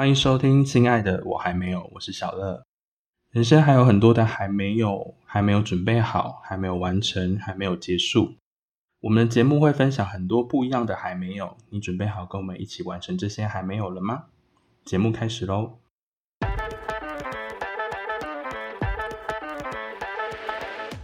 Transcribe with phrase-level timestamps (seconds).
[0.00, 2.64] 欢迎收听，亲爱的，我还没有，我是小乐。
[3.32, 8.36] 人生还有很多的还没有，还没有准备好，还没有完成，还没有结束。
[9.00, 14.24] 我们的节目会分享很多不一样的还没有，你准备好跟我们一起完成这些还没有了吗？
[14.86, 15.74] 节目开始喽！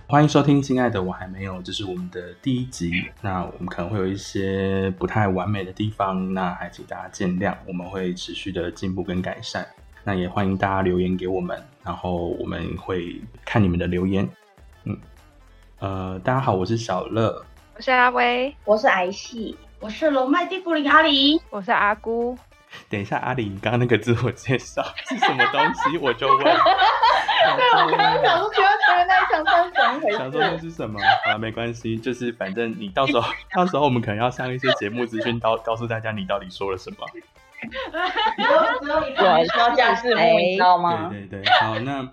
[0.09, 3.11] 欢迎收听，亲爱的，我还没有，这是我们的第一集。
[3.21, 7.53] 那我们可能会有一些不太完美的地方，那还请大家见谅。
[7.67, 9.67] 我们会持续的进步跟改善。
[10.05, 14.29] 那也欢迎大家留言给我们，然后我们会看你们的留言。
[14.85, 14.97] 嗯，
[15.81, 22.39] 呃，大家好，我是小乐，我是阿威，我是癌系，我是龙脉地茯苓阿里，我是阿姑。
[22.89, 25.99] 等一下，阿里，你刚刚那个自我介绍是什么东西？
[25.99, 26.57] 我就问。
[27.57, 30.19] 对，我刚刚想说，请问前面那一场是怎么回事？
[30.19, 31.01] 想说那是什么？
[31.27, 36.99] 啊，没关系，就是反正你到时候，到时候我们可能要上一些节目资讯，告告诉大家你到底说了什么。
[39.17, 41.09] 对，需要这样是你知道吗？
[41.11, 42.09] 对对对，好，那啊，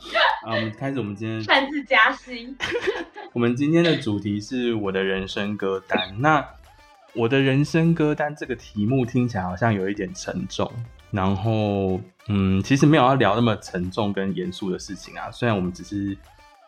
[0.45, 2.55] 我们开始我们今天 擅自加薪。
[3.33, 6.13] 我们今天的主题是我的人生歌单。
[6.19, 6.45] 那
[7.13, 10.71] 我的人生歌单这个题目听起来好像有一点沉重，
[11.11, 15.29] 然后嗯，其实没有要聊那么沉重跟严肃的事情啊。
[15.31, 16.17] 虽然我们只是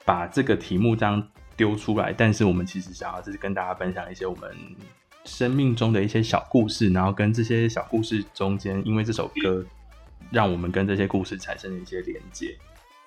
[0.04, 1.26] 把这个题目这样
[1.56, 4.54] 丢出来，但是我们其实想要就是跟大家分享一些我们
[5.24, 9.66] 生命中的一些小故事，然后跟这些小故事中间，因为这首歌
[10.30, 12.56] 让我们跟这些故事产生了一些连接。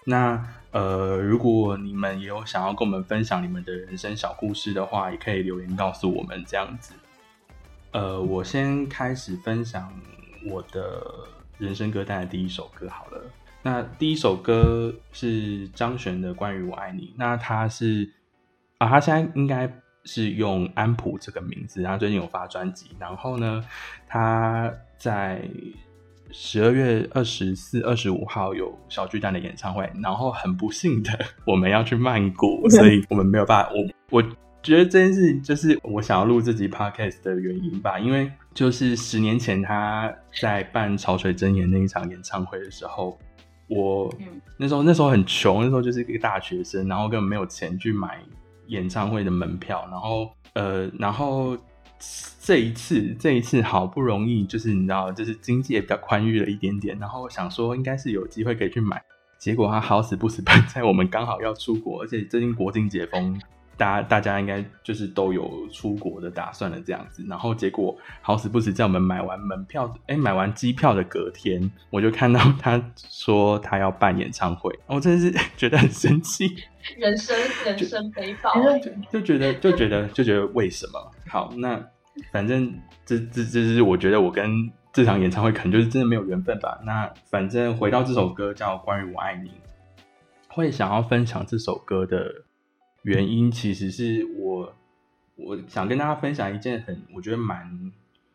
[0.05, 6.95] 那呃，如果你们也有想要跟我们分享你们的人生小故事的话，也可以留言告诉我们这样子。
[7.91, 9.93] 呃，我先开始分享
[10.47, 11.03] 我的
[11.59, 13.21] 人生歌单的第一首歌好了。
[13.63, 17.03] 那第一首歌是张悬的《关于我爱你》。
[17.17, 18.09] 那他是
[18.79, 19.71] 啊，他现在应该
[20.05, 22.91] 是用安普这个名字，然后最近有发专辑。
[22.99, 23.65] 然后呢，
[24.07, 25.43] 他在
[26.31, 29.91] 十二月二十四、二十五号有小巨蛋的演唱会。
[30.03, 31.11] 然后很不幸的，
[31.45, 33.71] 我们要去曼谷，所以我们没有办法。
[34.11, 34.29] 我我。
[34.61, 43.17] 觉得这件事情就是我想要录这集 podcast 的原因吧，因为就是十年前他在办潮水真言那一场演唱会的时候，
[43.69, 44.13] 我
[44.57, 48.19] 那时候那时候很穷，那时候就是一个大学生，然后根本没有钱去买
[48.67, 51.57] 演唱会的门票，然后呃，然后
[52.41, 59.01] 这一次这一次好不容易就是你知道，就是经济也比较宽裕了一点点，然后想说应该是有机会可以去买，
[59.39, 63.41] 结果他好死不死 办在我们刚好要出国，而且最近国境解封。
[63.79, 76.57] 大家大家应该就是都有出国的打算了，这样子，然后结果好死不死，在我们买完门票，哎，买完机票的隔天，我就看到他说他要办演唱会， 我真的是觉得很生气，
[76.97, 78.53] 人生人生悲报，
[79.13, 81.13] 就觉得就觉得就觉得为什么？
[81.29, 81.81] 好，那
[82.33, 82.75] 反正
[83.07, 86.81] 这这这是我觉得我跟这场演唱会可能就是真的没有缘分吧。
[86.85, 89.51] 那反正回到这首歌叫《关于我爱你》，
[90.49, 92.29] 会想要分享这首歌的。
[93.09, 94.71] 原因其实是我，
[95.35, 97.91] 我想跟大家分享一件很，我觉得蛮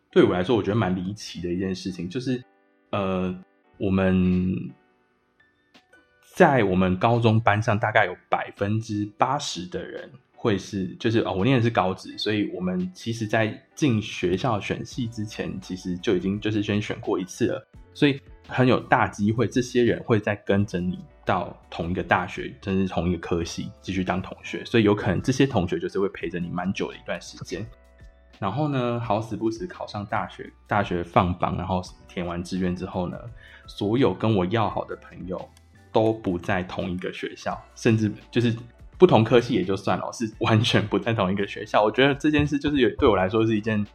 [0.09, 2.43] 对我来说，我觉得蛮离奇的一件事情，就是
[2.89, 3.39] 呃，
[3.77, 4.71] 我们
[6.33, 20.97] 在我们高中班上，大概有百分之八十的人会是，就是哦，我念的是高职，所以我们其实在进学校选系之前，其实就已经就是先选过一次了，所以很有大机会，这些人会再跟着你。
[21.25, 27.65] 到同一个大学，甚至同一个科系继续当同学，所以有可能这些同学就是会陪着你蛮久的一段时间。
[28.39, 33.17] 然后呢，好死不死考上大学，大学放榜，然后填完志愿之后呢，
[33.67, 35.39] 所有跟我要好的朋友
[35.93, 38.53] 都不在同一个学校，甚至就是
[38.97, 41.81] 不同科系也就算了，是完全不在同一个学校。
[41.81, 43.85] 我觉得这件事就是有对我来说是一件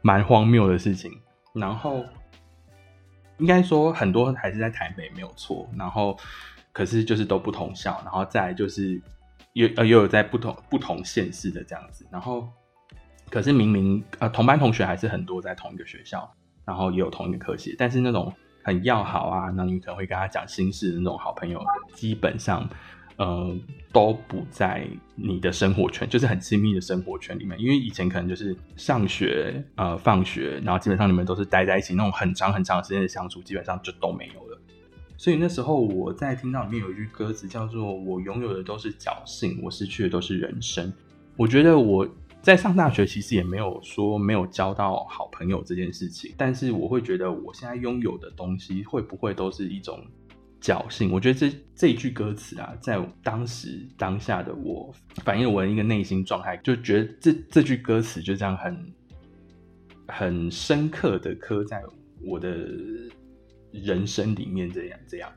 [0.00, 1.12] 蛮荒谬的事情。
[1.52, 2.02] 然后
[3.38, 6.16] 应该说很多还是在台北没有错，然后。
[6.78, 9.02] 可是就是都不同校，然后再就是
[9.54, 12.48] 又呃又有在不同不同县市的这样子，然后
[13.28, 16.32] 可是明明呃同班同学还是很多在同一个学校，
[16.64, 18.32] 然后也有同一个科系，但是那种
[18.62, 21.60] 很要好啊，那你可能会跟他讲心事的那种好朋友，
[21.94, 22.70] 基本上
[23.16, 23.52] 呃
[23.92, 24.86] 都不在
[25.16, 34.47] 你的生活圈，就是很亲密的生活圈里面，因为以前可能就是上学呃放学，然后基本上你们都是待在一起，那种很长很长时间的相处，基本上就都没有。
[35.20, 40.90] 所以那时候我在听到里面有一句歌词叫做“我拥有的都是侥幸，我失去的都是人生”。
[41.36, 42.08] 我觉得我
[42.40, 50.00] 在上大学其实也没有说没有交到好朋友这件事情，但是我会觉得我现在拥有的东西会不会都是一种
[50.62, 51.10] 侥幸？
[51.10, 54.94] 我觉得这这一句歌词啊，在当时当下的我
[55.24, 58.92] 反映我的一个内心状态，就觉得这这句歌词就这样很
[60.06, 61.82] 很深刻的刻在
[62.22, 62.68] 我的。
[63.72, 65.30] 人生里面这样这样。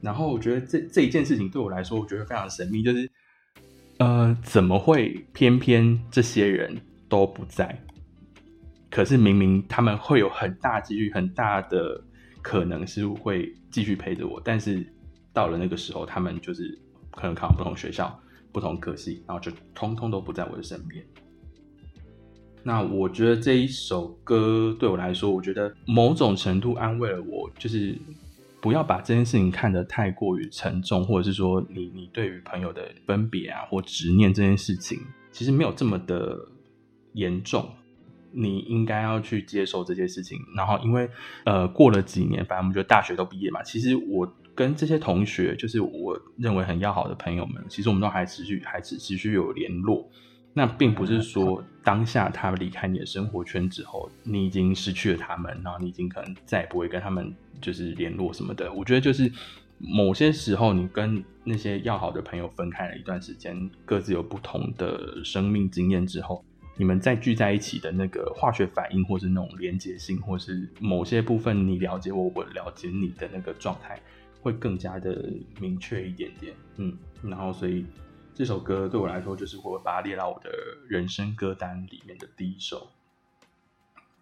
[0.00, 3.10] 然后我觉得这这一件事情对我来说，我觉得非常神秘，就是
[3.98, 6.76] 呃，怎么会偏偏这些人
[7.08, 7.80] 都不在？
[8.90, 12.00] 可是明明他们会有很大几率、很大的
[12.42, 14.86] 可能是会继续陪着我，但是
[15.32, 16.78] 到了那个时候，他们就是
[17.10, 18.20] 可能考不同学校、
[18.52, 21.04] 不同科系，然后就通通都不在我的身边。
[22.64, 27.94] 那我觉得这一首歌对我来说，我觉得某种程度安慰了我，就是
[28.60, 34.98] 不要把这件事情看得太过于沉重，或者是说你你对于朋友的分别啊或执念这件事情，
[35.30, 36.38] 其实没有这么的
[37.12, 37.68] 严重。
[38.36, 40.36] 你应该要去接受这些事情。
[40.56, 41.08] 然后因为
[41.44, 44.26] 呃过了几年，反正我们觉得大学都毕业嘛，其实我
[44.56, 50.08] 跟这些同学，就是我认为很要好的朋友们，其实我们都还持续还持持续有联络。
[50.52, 58.72] 那并不是说当下他离开你的生活圈之后，你已经失去了他们，然后你已经可能再也不会跟他们就是联络什么的。
[58.72, 59.30] 我觉得就是
[59.78, 66.42] 某些时候，你跟那些要好的朋友分开了一段时间，各自有不同的生命经验之后，
[66.78, 74.00] 你们再聚在一起的那个化学反应，或是那种连结性，或是某些部分你了解我，我了解你的那个状态，
[74.40, 76.54] 会更加的明确一点点。
[76.76, 77.84] 嗯，然后所以。
[78.34, 80.50] 这首歌对我来说，就是我把它列到我的
[80.88, 82.88] 人生歌单里面的第一首，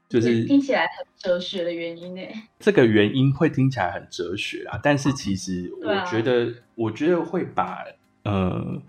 [0.06, 2.20] 就是听起来很哲学的原因呢。
[2.59, 7.79] 这个原因会听起来很哲学啊，但是其实我觉得，我觉得会把
[8.25, 8.82] 呃，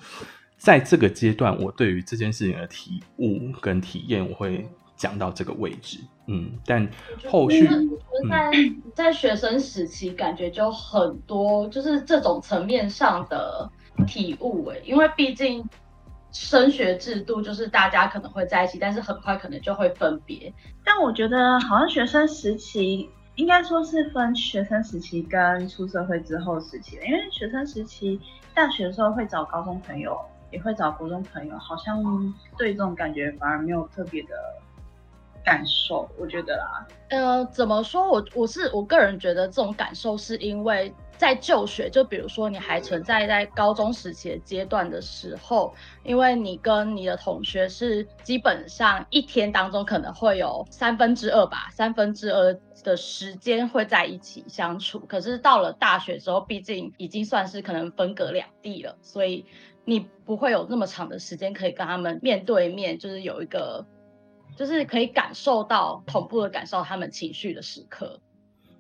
[0.58, 6.00] 在这个阶段，我对于这件事情的体悟跟体验，我会讲到这个位置。
[6.28, 6.86] 嗯，但
[7.30, 7.66] 后续
[8.30, 8.52] 在
[8.94, 13.72] 在学生时期，感觉就很多，就是这种层面上的。
[14.06, 15.68] 体悟哎，因为毕竟
[16.32, 20.52] 升学制度就是大家可能会在一起，但是很快可能就会分别。
[20.84, 28.20] 但我觉得好像学生时期应该说是分学生时期跟出社会之后时期的，因为学生时期
[28.54, 30.20] 大学的时候会找高中朋友，
[30.52, 32.04] 也会找国中朋友，好像
[32.58, 34.30] 对这种感觉反而没有特别的
[35.46, 36.10] 感受。
[36.18, 40.92] 我觉得啦，呃，怎么说我我是我个人觉得这种感受是因为。
[41.18, 45.74] 在就学，就比如说你还存在在高中时期的阶段的时候，
[46.04, 55.00] 因为你跟你的同学是基本上一天当中可能会有三分之二吧，三分之二的时间会在一起相处。
[55.00, 59.46] 可是到了大学之后，毕竟已经算是可能分隔两地了，所以
[59.86, 63.86] 你不会有那么长的时间可以跟他们面对面，就是有一个，
[64.58, 68.20] 就是可以感受到同步的感受他们情绪的时刻。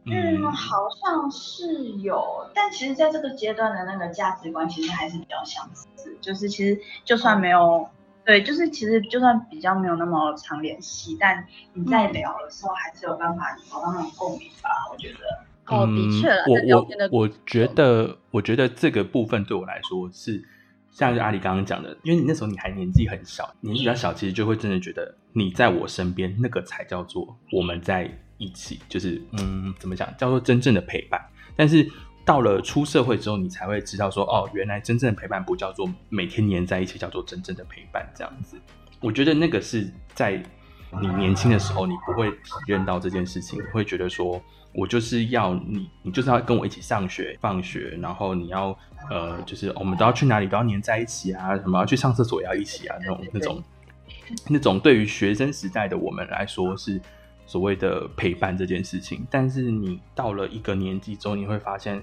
[0.05, 7.87] 嗯，好像是有，但其实在这个阶段的那个价值观其实还是比较相似，就是其实就算没有，
[8.25, 15.19] 对，就是其实就算比较没有那么常联系，但你在聊的时候还是有办法找到那种共鸣吧，我觉得。
[15.67, 20.43] 哦，的确，我我我觉得，我觉得这个部分对我来说是，
[20.93, 28.09] 像阿里刚刚讲的，因为你那时候你还年纪很小，年纪比较小，其实就会真的觉得你在我身边，那个才叫做我们在。
[28.39, 31.21] 一起就是嗯，怎么讲叫做真正的陪伴？
[31.55, 31.87] 但是
[32.25, 38.05] 到了出社会之后，你才会知道说哦，原来真正的陪伴不叫做每天黏在一起，叫做真正的陪伴。
[38.13, 38.59] 这样子，
[38.99, 40.43] 我觉得那个是在
[40.99, 48.77] 你年轻的时候，你不会体验到这件事情，会觉得说我就是要你，你就是要跟我一起上学、放学，然后你要
[49.09, 53.63] 呃，就是我们都要去哪里都要黏在一起啊，什么要去上厕所也要一起啊，那种那种
[54.49, 57.01] 那种对于学生时代的我们来说是。
[57.45, 62.01] 所谓的陪伴这件事情，但是你到了一个年纪之后，你会发现，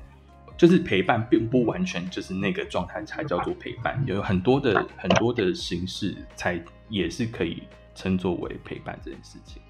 [0.55, 7.63] 就是陪伴并不完全就是那个状态才叫做陪伴，有很多的很多的形式才也是可以
[7.95, 9.63] 称作为陪伴这件事情。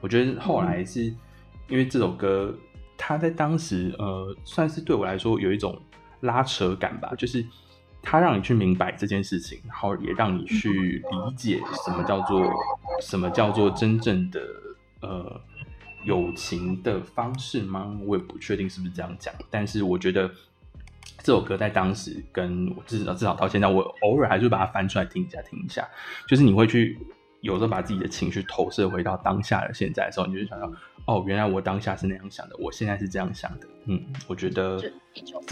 [0.00, 1.14] 我觉得后来是
[1.68, 2.54] 因为这首歌，
[2.96, 5.80] 它在当时呃，算是对我来说有一种
[6.20, 7.44] 拉扯感吧，就是
[8.02, 12.50] 它让你去明白这件事情，然后也让你去理解什么叫做
[13.00, 14.40] 什么叫做真正的。
[15.00, 15.38] 呃，
[16.04, 17.94] 友情的方式吗？
[18.06, 20.26] 我也不确定是不是这样讲，但是我觉得
[21.18, 25.86] 这首歌在当时跟我至少至少到现在，我偶尔还是把它翻出来听一下听一下。
[26.26, 26.98] 就是你会去
[27.42, 30.72] 有时候把自己的情绪投射回到当下的现在的时候，你就想到
[31.06, 33.66] 哦，原来我当下是那样想的，我现在是这样想的。
[33.84, 34.80] 嗯，我觉得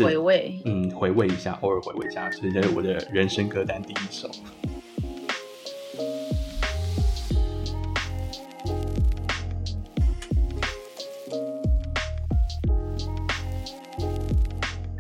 [0.03, 4.31] 回味，嗯，回味一下，偶尔回味一下，所以这是我的人生歌单第一首。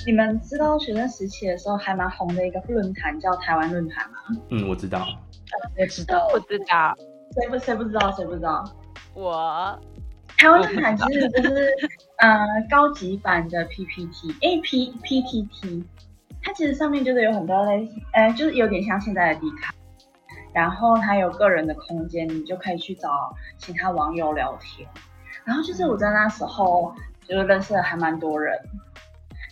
[0.04, 4.16] 你们知道学生时期的时候还蛮红的一个论坛叫台湾论坛吗？
[4.50, 5.08] 嗯，我知道。
[5.78, 6.94] 我知道，我知道。
[7.40, 8.12] 谁不谁不知道？
[8.12, 8.62] 谁不知道？
[9.14, 9.80] 我。
[10.42, 11.72] 台湾论坛其实就是
[12.16, 15.84] 呃高级版的 PPT，哎 P PTT，
[16.42, 19.72] 它其实上面就是有很多类似，呃，就是有点像现在的 D 卡，
[20.52, 24.88] 然后它有个人的空间，你就可以去找其他网友聊天。
[25.44, 26.92] 然后就是我在那时候
[27.28, 28.58] 就是认识了还蛮多人，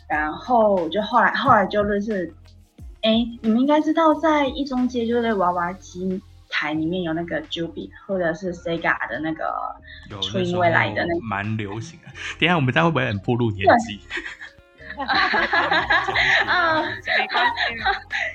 [0.08, 2.34] 然后就后来后来就认识，
[3.02, 6.20] 哎，你们应该知道在一中街就是娃娃机
[6.60, 9.50] 台里面有那个 Juby 或者是 Sega 的那个
[10.10, 11.20] 有初音未来的那个。
[11.22, 12.08] 蛮流行的。
[12.38, 13.98] 等一下我们这样会不会很暴露年纪？
[16.46, 17.74] 啊，没关系，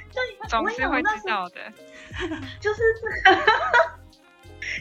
[0.10, 1.62] 就总是会知道的。
[2.60, 2.82] 就是
[3.24, 3.41] 这个，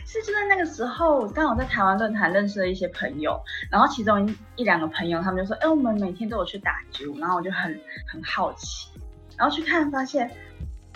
[0.06, 3.38] 是就在那个时候，刚好在台湾论坛认识了一些朋友，
[3.70, 7.78] 然后其中一一两个朋友，他们就说：“哎、我们每天都有去打球。”然后我就很
[8.10, 8.88] 很好奇，
[9.36, 10.30] 然后去看发现，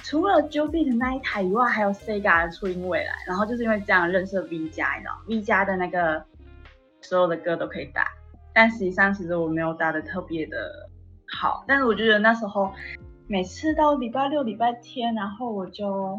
[0.02, 3.12] 除了 j o b 的那一台以外，还有 Sega 的初音未来。
[3.26, 6.24] 然后就是因为这样认识了 V 加，你知道，V 加的那个
[7.02, 8.06] 所有的歌都可以打，
[8.54, 10.88] 但实际上其实我没有打的特别的
[11.26, 12.72] 好，但是我就觉得那时候
[13.26, 16.18] 每次到礼拜六、礼拜天，然后我就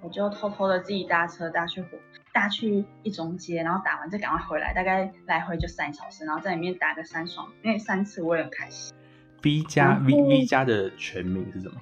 [0.00, 1.88] 我就偷偷的自己搭车搭去火
[2.32, 8.94] 搭去一中街，然后打完再赶快回来，大概来回就三小时，然后在里面打个三双，那三次我也很开心。
[9.42, 11.74] V 加然 V 后 V 加的全名是什么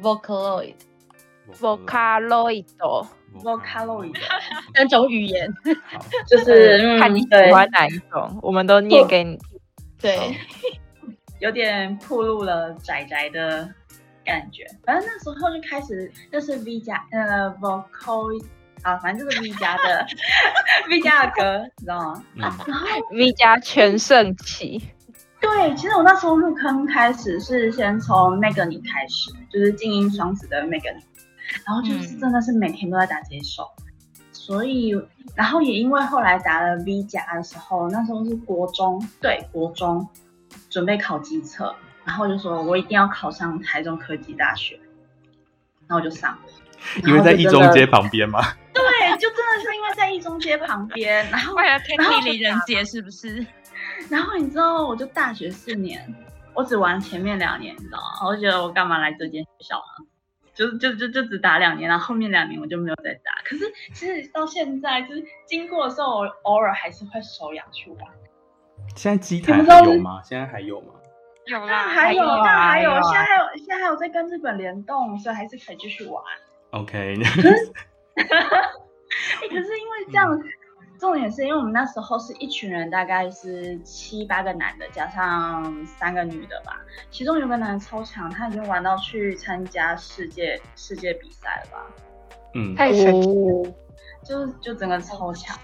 [0.00, 0.74] Vocaloid
[1.60, 4.16] Vocaloid，Vocaloid
[4.74, 5.48] 三种语言，
[6.26, 9.46] 就是嗯看你喜欢哪一种，我们都念给你听。
[10.00, 10.36] 对，
[11.40, 13.68] 有点暴露了仔仔的
[14.24, 14.66] 感觉。
[14.84, 18.44] 反正那时候就开始就是 V 加呃 Vocal
[18.82, 20.04] 啊，反正就是 V 加的
[20.90, 22.24] V 加的歌，你知道吗？
[22.34, 22.66] 嗯，然后
[23.12, 24.82] V 加全盛期，
[25.46, 30.96] 对，其实我那时候入坑开始是先从 Megan 开始，就是静音双子的 Megan，
[31.64, 33.64] 然后就是嗯真的是每天都在打这一首，
[34.32, 34.92] 所以
[35.36, 40.06] 然后也因为后来打了 V 加的时候，那时候是国中，对，国中
[40.68, 41.74] 准备考机测，
[42.04, 44.78] 然后就说我一定要考上台中科技大学，
[45.86, 46.40] 然后我就上了。
[47.06, 48.42] 因为在一中街旁边嘛。
[48.74, 48.82] 对，
[49.18, 53.46] 就真的是因为在一中街旁边，然后为了听然后地理人杰是不是？
[54.10, 56.14] 然后你知道，我就大学四年，
[56.54, 58.26] 我只玩前面两年，你知道吗？
[58.26, 60.06] 我就觉得我干嘛来这间学校呢？
[60.54, 63.32] 就就就就只打两年，然后后面两年我就没有再打。
[63.44, 68.00] 可是其实到现在，就是经过的时候，我偶尔还是会手痒去玩。
[68.94, 70.22] 现在机台有吗？
[70.22, 70.94] 现在还有吗？
[71.46, 76.22] 有啦，但还有，啊但还有，啊现在还有，现在还有在跟日本联动，所以还是可以继续玩。
[76.70, 77.30] OK，哎、
[79.48, 80.36] 可是因为这样，
[80.98, 86.80] 重点是因为我们那时候是一群人，大概是七八个男的加上三个女的吧。
[87.10, 91.86] 其中有个男的超强，他已经玩到去参加世界世界比赛了吧？
[92.54, 93.68] 嗯，太神奇了。
[93.68, 93.74] 哦，
[94.24, 95.56] 就就整个超强。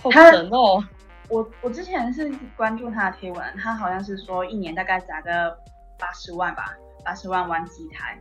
[0.00, 0.84] 好他神哦！
[1.28, 5.58] 我我之前是关注他的贴文，他好像是说一年大概砸个
[5.98, 6.64] 八十万吧，
[7.04, 8.18] 八十万玩机台。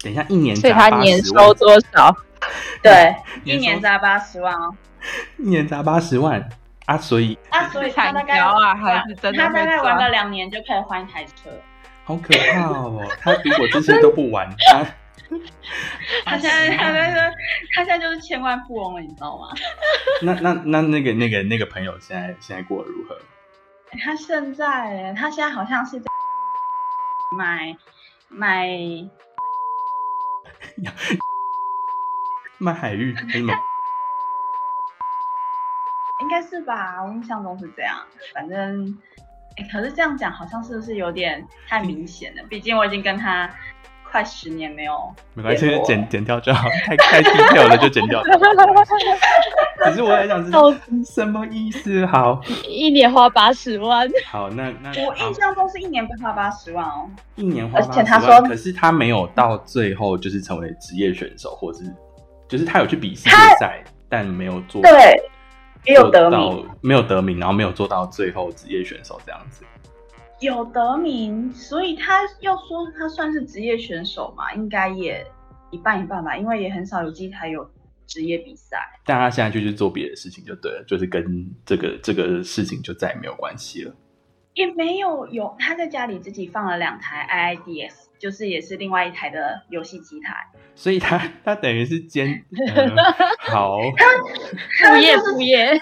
[0.00, 2.14] 等一下，一年所以他年收多少？
[2.82, 4.76] 对， 一年砸八十万哦。
[5.38, 6.46] 一年砸八十万
[6.86, 11.50] 啊，所以啊，所以他大概惨条啊还是真的他大概玩个两年就可以换一台车。
[12.04, 13.02] 好可怕哦！
[13.20, 14.86] 他如果这些都不玩，他
[16.24, 17.20] 他现在他在说，
[17.74, 19.48] 他现在就是千万富翁了，你知道吗？
[20.22, 23.18] 那那那那个那个那个朋友现在现在过得如何？
[24.04, 26.06] 他现在他现在好像是在
[27.36, 27.76] 买
[28.28, 28.68] 买
[32.58, 33.52] 卖海域还是什么？
[36.22, 37.96] 应该是吧，我印象中是这样。
[38.34, 38.96] 反正，
[39.56, 42.42] 哎，可是这样讲好像是不是有点太明显了？
[42.48, 43.50] 毕竟我已经跟他
[44.10, 48.38] 快十年没有没关系剪剪掉就好，太 太 detail 了就剪掉就好。
[49.84, 50.72] 只是我在想是笑
[51.04, 52.06] 什么意思？
[52.06, 57.10] 好一年花八十万，好，那那我印象中是一年花八十万哦。
[57.34, 61.84] 一年花而且八他说十万，可是他没有到最后就是成为职业选手，或是
[62.48, 63.30] 就是他有去比世界
[63.60, 64.90] 赛，但没有做对，
[65.86, 69.64] 也有得名，没有得名，然后没有做到最后职业选手这样子。
[70.40, 75.26] 有得名，所以他要说他算是职业选手嘛，应该也
[75.70, 77.68] 一半一半吧，因为也很少有机台有
[78.06, 78.78] 职业比赛。
[79.04, 81.24] 但他现在就去做别的事情就对了，就是跟
[81.64, 83.94] 这个这个事情就再也没有关系了。
[84.54, 90.34] 也没有有他在家里自己放了两台 IIDS，就是也是另外一台的游戏机台。
[90.74, 92.44] 所以他他等于是兼、
[92.74, 92.90] 呃、
[93.50, 95.78] 好，副业副业，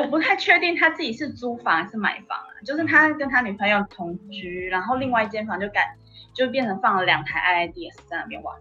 [0.00, 5.94] 我不太确定他自己是租房还是买房啊，就是他跟他女朋友同居，然后另外一间房就改
[6.34, 8.56] 就变成放了两台 IIDS 在那边玩，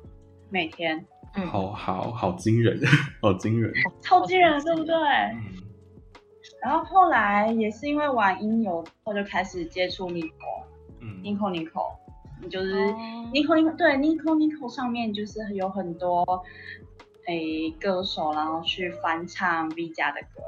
[0.50, 2.78] 每天嗯，好好好惊人，
[3.22, 3.72] 好惊人。
[4.04, 4.94] 超惊人，对不对？
[4.96, 5.40] 嗯，
[6.62, 10.66] 然后后来也是因为玩音游，我就开始接触 Nico，
[11.00, 11.96] 嗯 Nico Nico，
[12.50, 16.26] 就是哦 Nico 对 Nico Nico 上面就是有很多
[17.28, 20.42] 诶歌手，然后去翻唱 V 家的歌。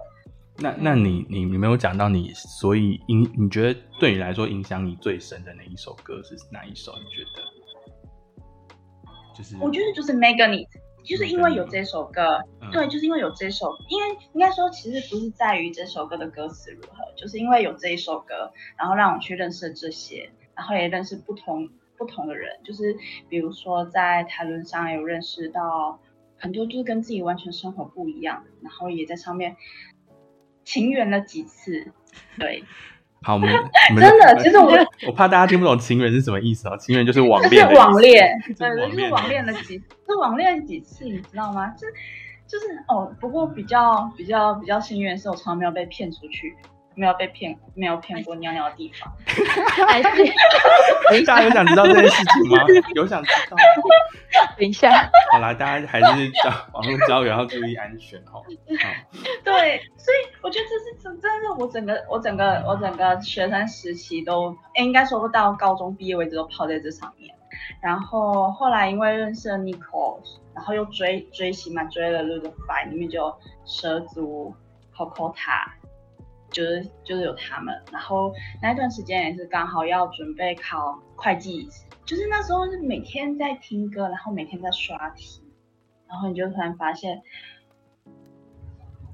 [0.58, 6.94] 那那你你你没有讲到你，所以影你觉得对你来说影响你最深的那一首歌是哪一首？
[6.94, 7.42] 你觉得？
[9.36, 10.68] 就是我觉得就是 Magnet，
[11.04, 21.68] 就是因为有这首歌，嗯对，就是因为有这首，因为应该说其实不是在于这首歌的歌词如何，就是因为有这一首歌，然后让我去认识这些，然后也认识不同
[22.04, 22.96] 不同的人，就是
[23.30, 26.00] 比如说在台轮上有认识到
[26.38, 29.56] 很多就是跟自己完全生活不一样，然后也在上面
[30.66, 31.92] 情缘了几次，
[32.38, 32.64] 对，
[33.24, 33.50] 好，我们
[33.96, 34.72] 真的其实我
[35.08, 41.70] 我怕大家听不懂情缘是什么意思啊，情缘就是网就是恋网恋， 就对，就是是网恋了几，是网恋几次，你知道吗？
[41.78, 41.88] 就
[42.46, 46.54] 就是哦，不过比较比较比较幸运的是，我从来没有被骗出去，
[46.96, 49.12] 没有被骗，没有骗过尿尿的地方。
[49.88, 50.10] 还是
[51.26, 52.64] 大家有想知道这件事情吗？
[52.96, 53.64] 有想知道吗？
[54.58, 54.92] 等一下，
[55.32, 58.42] 好啦，大家还是交网络交友要注意安全哦。
[58.44, 58.44] 好，
[59.44, 67.34] 对，所以我觉得这是真真的，我整个我整个我整个学生时期都，诶应该说到高中毕业为止都泡在这上面。
[67.82, 70.20] 然后后来因为认识了 Nicole，
[70.56, 73.36] 然后又追追星嘛，追了 Ludify，里面就有
[73.66, 74.54] 蛇族、
[74.96, 75.72] Coco 塔，
[76.54, 77.76] 就是就是有他们。
[77.92, 81.68] 然后那一段时间也是刚好要准备考会计，
[82.06, 85.42] 就是那时候是每天在听歌，然后每天在刷题，
[86.08, 87.22] 然后你就突然发现，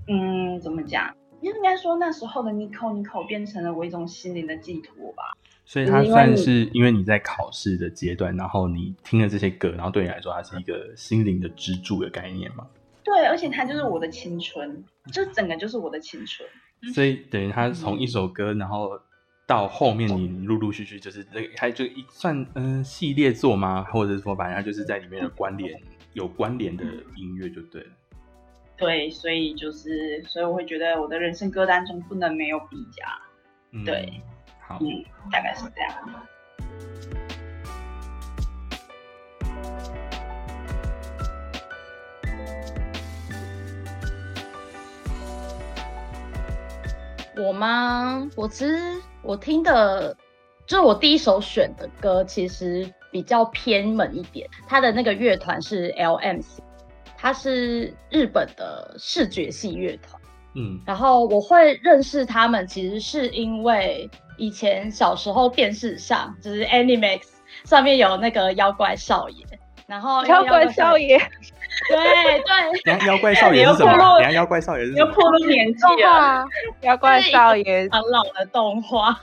[0.08, 1.16] 嗯，怎么讲？
[1.42, 5.24] 应该说那时候的 Nico Nico 变成了我一种心灵的寄托吧。
[5.64, 12.68] 所以它就是因为你算是因为你在考试的阶段，然后你听了这些歌，然后对你来说，它是一个心灵的支柱的概念嘛。
[13.04, 16.50] 对，而且它就是我的青春，就整个就是我的青春。
[16.94, 19.00] 所以等于他从一首歌，然后
[19.46, 23.84] 到后面你陆陆续续就是这个，它就一算嗯、系列作吗？
[23.92, 25.82] 或者是说，反正它就是在里面的关联
[26.14, 26.84] 有关联的
[27.16, 27.90] 音乐就对了。
[28.78, 33.06] 对，所以就是，所以我会觉得我的人生歌单中不能没有比加，
[33.72, 34.22] 嗯，对，
[34.62, 35.94] 好，嗯，大概是这样。
[47.40, 48.30] 我吗？
[48.36, 48.78] 我其实
[49.22, 50.16] 我听的，
[50.68, 54.48] 就是我第一首选的歌，其实比较偏门一点。
[54.68, 56.60] 他的那个乐团是 LMC，
[57.18, 60.20] 他是日本的视觉系乐团。
[60.56, 67.22] 嗯然后我会认识他们，其实是因为以前小时候电视上就是 Animax
[67.64, 69.46] 上面有那个妖怪少爷，
[69.88, 71.18] 然后妖怪少爷
[71.88, 71.98] 对
[72.44, 74.22] 对，等下 妖怪少爷是什么？
[74.32, 75.14] 妖怪少爷是什又么？
[75.14, 76.46] 破入年纪动了，
[76.82, 79.18] 妖怪少爷很老的动画，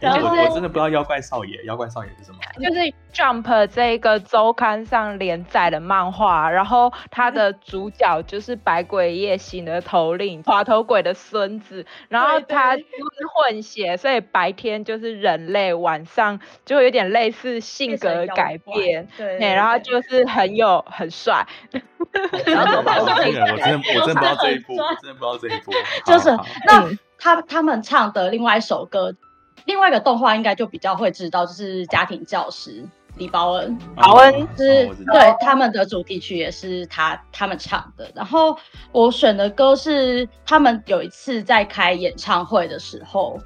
[0.00, 2.38] 然后我真的不知道妖怪少爷，妖怪少爷是什么？
[2.62, 19.08] 就是 Jump 这一个周刊上连载的漫画，然后他的主角就是百鬼夜行的头领滑头鬼的孙子，然后他就是混血，所以白天就是人类，晚上就有点类似性格改怪变。
[19.16, 25.72] 对，对，然后就是很有很帅，我是真的我真的我真的不知道这一步，我真的不知道这一步。
[26.04, 26.28] 就是
[26.66, 29.14] 那嗯他他们唱的另外一首歌，
[29.64, 32.84] 另外一个动画应该就比较会知道，就是家庭教师
[33.16, 38.10] 李包恩，保恩哦是对他们的主题曲也是他他们唱的。
[38.14, 38.56] 然后
[38.92, 43.38] 我选的歌是他们有一次在开演唱会的时候。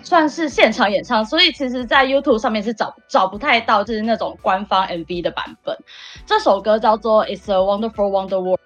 [0.00, 5.76] 算是现场演唱，所以其实，在 YouTube 上面是找找不太到，就是那种官方 MV 的版本。
[6.24, 8.60] 这首歌叫做《It's a Wonderful Wonder World》，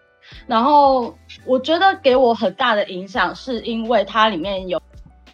[0.46, 4.80] 然后我觉得给我很大的影响，是因为它里面有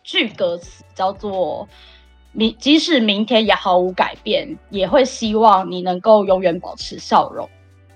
[0.04, 1.68] 句歌词叫做
[2.32, 7.48] “明即使明天也毫无改变，也会希望你能够永远保持笑容”。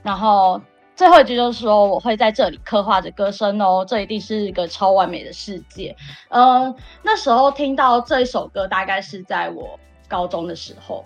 [0.02, 0.60] 然后
[0.96, 5.94] 最后一句就是说，我会在这里刻画着歌声哦，这一定是一个超完美的世界。
[6.28, 11.04] 嗯，那时候听到这一首歌，大概是在我高中的时候，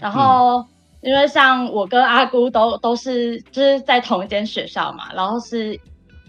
[0.00, 0.64] 然后。
[1.06, 5.78] 因为像我跟阿姑都都是就是在同一间学校嘛，然后是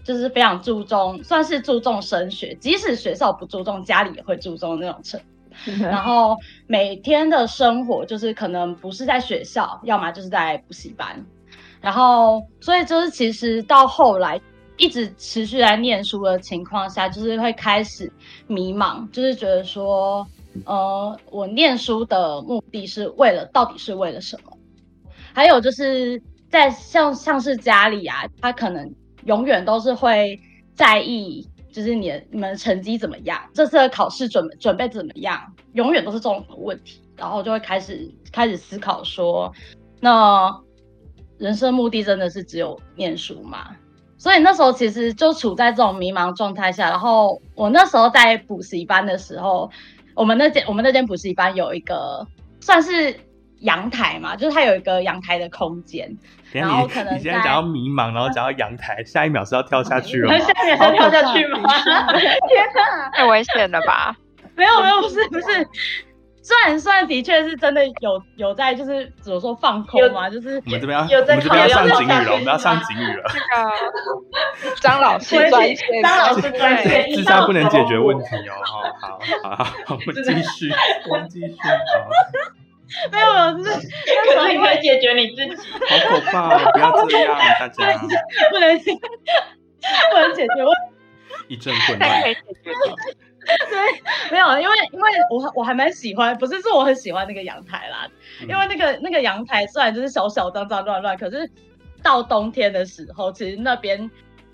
[0.04, 5.26] 就是非常注重，算是注重升学，即使学校不注重，家里也会注重那种程度。
[5.80, 11.24] 然后每天的生活就是可能不是在学校，要么就是在补习班。
[11.80, 14.40] 然后所以就是其实到后来
[14.76, 18.10] 一直持续在念书的情况下，就是会开始
[18.46, 20.26] 迷茫，就是觉得说，
[20.64, 24.56] 呃，我念书的目的是为了到底是为了什么？
[25.32, 28.90] 还有就是在像像是家里啊，他可能
[29.24, 30.38] 永远都是会
[30.74, 35.38] 在意，就是你你们成绩怎么样，这次的考试准准备怎么样，
[35.74, 39.52] 永远都是这种问题，然后就会开始开始思考说，
[40.00, 40.58] 那
[41.36, 43.76] 人生目的真的是只有念书吗？
[44.16, 49.70] 所以那时候其实就处在这种迷茫状态下，然后我那时候在补习班的时候，
[50.14, 52.26] 我们那间我们那间补习班有一个
[52.58, 53.14] 算是
[53.60, 56.08] 阳台嘛，就是它有一个阳台的空间，
[56.52, 60.38] 然后可 能你现在讲到迷茫，然后讲到阳台，下一秒是要跳下去了吗？
[60.38, 61.60] 下一秒要跳下去吗？
[62.48, 64.14] 天哪，太危险了吧？
[64.54, 65.66] 没有没有，不是不是。
[66.42, 73.24] 虽然虽然的确是真的有有在就是怎么说放空嘛，就是我们这边要我们这边要上警语了，我们要上警语了。
[74.62, 75.36] 这个张老师
[76.02, 78.54] 张老师专线，自杀不能解决问题哦。
[78.62, 80.72] 好好好，我们继续，
[81.10, 81.56] 我们继续。
[83.10, 83.70] 没 有没有，就是
[84.36, 85.56] 可是你可以解决你自己。
[85.56, 87.92] 好可怕，不要这样，大家
[88.50, 90.72] 不能不能解决问
[91.48, 92.22] 一阵混乱。
[92.22, 92.36] 对，
[94.32, 98.08] 没有，因为因为我我还蛮喜欢，不是说我很喜欢那个阳台啦，
[98.40, 101.48] 因为那个那个阳台虽然就是小小脏脏乱乱，可是
[102.02, 104.10] 到冬天的时候，其实那边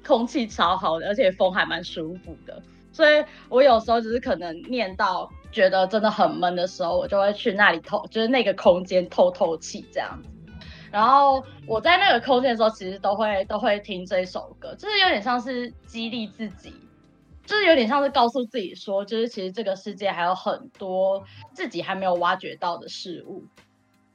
[0.06, 2.60] 空气超好的，而且风还蛮舒服的，
[2.92, 10.28] 所以我有时候只是可能念到觉得真的很闷的时候，我就会去那里透，就是那个空间透透气这样子。
[10.90, 16.74] 然后我在那个空间的时候，其实都会都会听这首歌，就是有点像是激励自己。
[17.44, 23.42] 就是有点像是告诉自己说，就是其实这个世界还有很多自己还没有挖掘到的事物，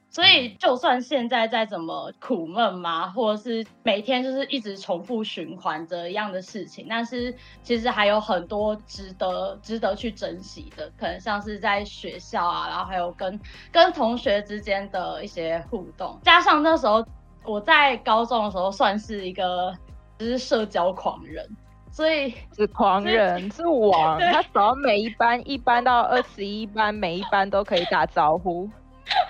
[0.09, 13.39] 所以就算现在再怎么苦闷嘛，或者是每天就是一直重复循环着一样的事情，但是其实还有很多值得值得去珍惜的，可能像是在学校啊，然后还有跟
[13.71, 17.05] 跟同学之间的一些互动，加上那时候
[17.45, 19.73] 我在高中的时候算是一个
[20.17, 21.47] 就是社交狂人。
[21.89, 28.69] 所以是狂人，是王， 他找每一班一班到二十一班，每一班都可以打招呼。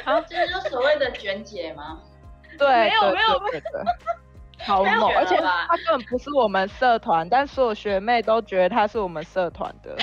[0.07, 1.99] 好，这就所谓的卷姐吗？
[2.57, 5.13] 对，没有没有没有，好猛！
[5.13, 9.93] 而且他根本不是我们社团，但所有学妹都觉得他是我们社团的。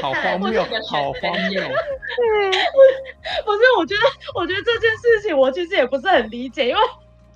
[0.00, 1.60] 好荒谬，好荒谬。
[1.60, 2.50] 对，
[3.44, 4.00] 不是，我觉得，
[4.34, 6.80] 我觉得这件事情我其实也不是很理解，因为。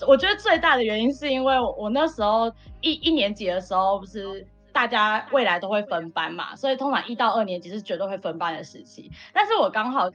[0.09, 9.11] 我觉得最大的原因是因为我那时候一一年级的时候，不是大家未来都会分班嘛，所以通常一到二年级是绝对会分班的时期。
[9.33, 10.11] 但是我刚好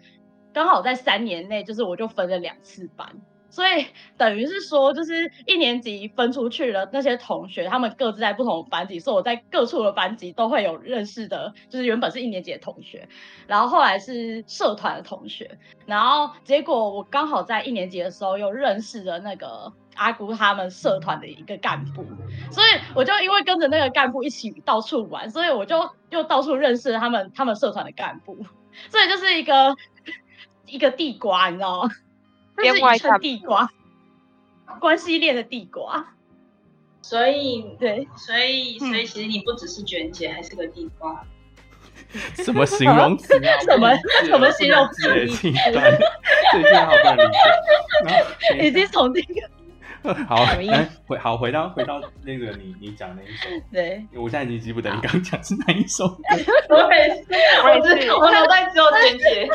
[0.54, 3.08] 刚好在三年内，就是我就分了两次班。
[3.52, 13.10] 所以等于是说，就是一年级分出去了那些同学，他们各自在不同班级，所以我在各处的班级都会有认识的，就是原本是一年级的同学，
[13.48, 15.58] 然后后来是社团的同学，
[15.88, 22.06] 然后结果我刚好在一年级的时候又认识了那个阿姑他们社团的一个干部，
[22.52, 28.38] 所以我就因为跟着那个干部一起到处玩，所以我就又到处认识他们他们社团的干部，
[28.92, 29.76] 所以就是一个
[30.70, 31.90] 一个地瓜，你知道吗？
[32.58, 33.70] 这是一串地瓜，
[34.80, 36.06] 关系链的地瓜，
[37.02, 41.24] 所以对，所以所以其实你不只是卷姐，还是个地瓜。
[42.36, 43.34] 什么形容词？
[43.64, 45.04] 什么什么形容词？
[45.04, 47.32] 最近好不能理
[48.58, 48.58] 解。
[48.68, 49.48] 已经从这个
[50.28, 56.06] 好来回好回到回到那个你你讲那一首，对，我现在已经记不得你刚讲是哪一首。
[56.70, 57.26] 我也是，
[57.64, 59.50] 我也是，我脑袋只有卷姐。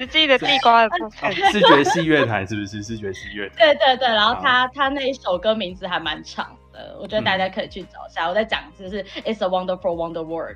[0.00, 2.82] 只记得地瓜的部分，视觉系乐团是不是？
[2.82, 3.58] 视觉系乐团。
[3.58, 8.26] 对对对，然后他他那一首歌名字还蛮长的，我觉得大家可以去找一下。
[8.26, 10.52] 我在讲就是《It's a Wonderful Wonder World》。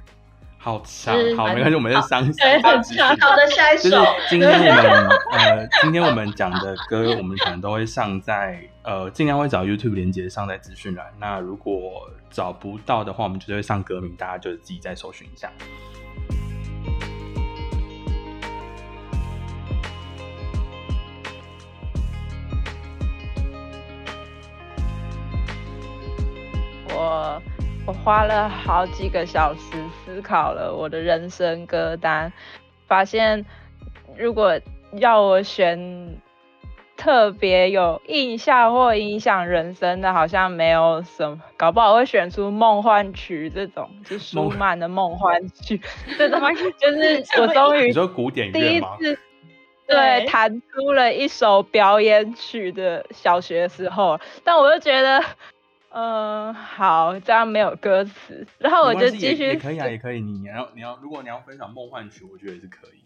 [0.57, 2.35] 好长，好没关系，我们在伤心。
[3.21, 3.91] 好的，下一首。
[3.91, 11.05] 就是今天我们呃，今天我们讲的歌，我们可能都会上在呃，尽量会找 YouTube 连接上在资讯栏。
[11.21, 15.53] 那如果找不到的话，我们就会上歌名，大家就自己再搜寻一下。
[26.95, 27.43] 我
[27.87, 32.33] 我花了好几个小时思考了我的人生歌单，
[32.87, 33.45] 发现
[34.17, 34.59] 如果
[34.99, 36.17] 要我选
[36.97, 45.81] 特别有印象或影响人生的，好像没有什么，搞不好会选出梦幻曲这种，就舒曼的梦幻曲
[46.17, 46.41] 这种，
[46.79, 48.97] 就是 我终于你说古典乐吗？
[49.87, 55.23] 对， 弹出了一首表演曲的小学时候，但我就觉得。
[55.97, 59.45] 嗯，好，这样没有歌词，然后我就继续。
[59.45, 60.21] 也可以啊，也可以。
[60.21, 63.05] 你你要你要，如果你要分享梦幻曲，我觉得也是可以。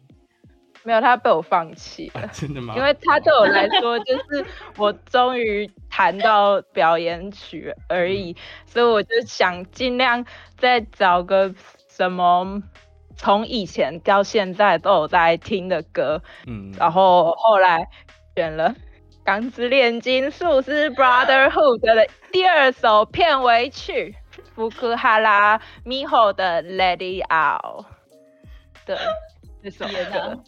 [0.84, 2.26] 没有，他被我放弃了。
[2.32, 2.74] 真的吗？
[2.78, 4.46] 因为他对我来说，就是
[4.78, 10.24] 我终于谈到表演曲而已， 所以我就想尽量
[10.56, 11.54] 再找个
[11.90, 12.62] 什么
[13.16, 17.86] 从以前到现在都有在听的歌，嗯，然后后来
[18.34, 18.70] 选了
[19.28, 24.14] 《钢之炼金术师 Brotherhood》的第二首片尾曲
[24.54, 27.84] 福克哈拉米吼的《Let It Out》。
[28.86, 28.96] 对，
[29.62, 30.42] 这首歌。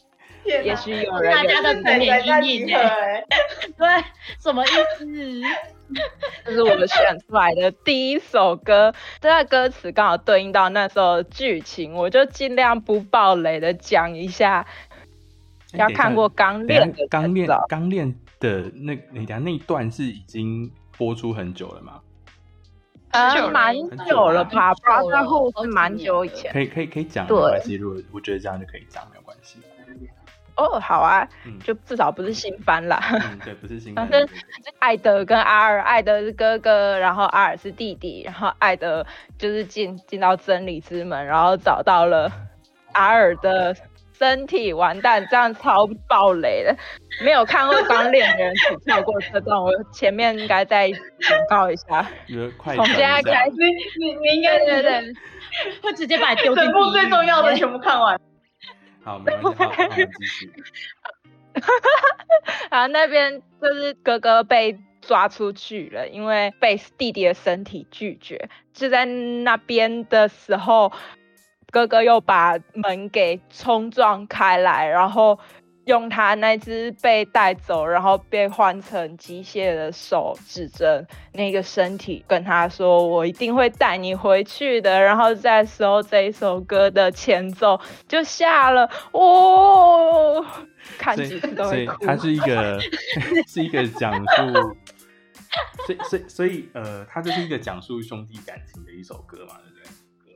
[0.46, 4.02] 也许有人大家的是童年阴影对，
[4.40, 5.04] 什么意思？
[6.46, 14.66] 这是我们选出来的第一首歌，这个歌词刚好对应到那时候剧情，我就尽量不暴雷的讲一下。
[15.74, 22.00] 要看过《钢等一下炼》的钢炼才知道钢炼的那你等一下那一段是已经播出很久了吗？
[23.12, 23.74] 呃，蛮
[24.08, 26.52] 久了吧很久了？Brotherhood 是蛮久以前。
[26.52, 27.74] 可以可以可以讲，没对关系。
[27.74, 29.58] 如果我觉得这样就可以讲，没有关系。
[30.56, 33.00] 哦，好啊，嗯，就至少不是新番啦。
[33.12, 34.28] 嗯， 对，不是新番反正
[34.78, 39.06] 艾德跟阿尔，艾德是哥哥，然后阿尔是弟弟，然后艾德
[39.38, 42.30] 就是进进到真理之门，然后找到了
[42.92, 43.74] 阿尔的
[44.20, 46.76] 身体，完蛋，这样超爆雷的。
[47.24, 51.00] 没有看过《钢炼》的人请跳过这段，我前面应该再警
[51.48, 52.06] 告一下。
[52.76, 55.14] 从现在开始，你你你应该对对对，
[55.80, 58.20] 会直接把你丢进全部最重要的全部看完。
[59.02, 60.52] 好，没关系，好，好我们继续。
[62.70, 68.50] 然后那边就是哥哥被抓出去了，因为被弟弟的身体拒绝。
[68.74, 70.92] 就在那边的时候，
[71.70, 75.38] 哥哥又把门给冲撞开来，然后
[75.86, 90.44] 用他那只被带走，然后被换成机械的手指着那个身体，跟他说：“我一定会带你回去的。”然后在时候这一首歌的前奏就下了，哦，
[90.98, 92.06] 看所以几次都会哭。
[92.06, 92.80] 它是一个
[93.46, 94.52] 是一个讲述，
[95.86, 99.54] 所以所以所以呃，他就是一个讲述兄弟感情的一首歌嘛，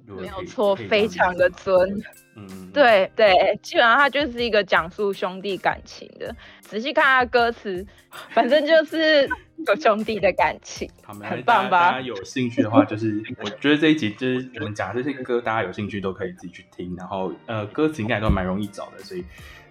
[0.06, 2.02] 没有错，非常的尊。
[2.36, 6.34] 嗯，对对，基本上它就是一个讲述兄弟感情的。
[6.62, 7.86] 仔细看它歌词，
[8.30, 9.28] 反正就是
[9.66, 10.90] 有兄弟的感情。
[11.04, 16.96] 很棒吧大家有兴趣的话，就是我觉得这一集就是我们讲这些歌，大家有兴趣都可以自己去听。
[16.96, 19.24] 然后呃，歌词应该都蛮容易找的，所以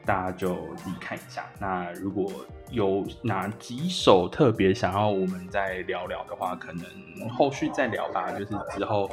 [0.05, 1.45] 大家就自己看一下。
[1.59, 2.31] 那如果
[2.69, 8.31] 有哪几首特别想要我们再聊聊的话，可能后续再聊吧。
[8.31, 9.09] 就是之后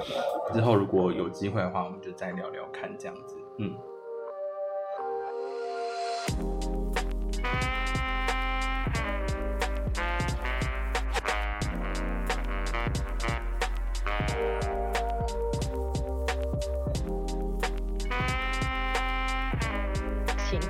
[0.53, 3.37] 之后如果有机会的话，我们就再聊聊看这样子。
[3.59, 3.75] 嗯。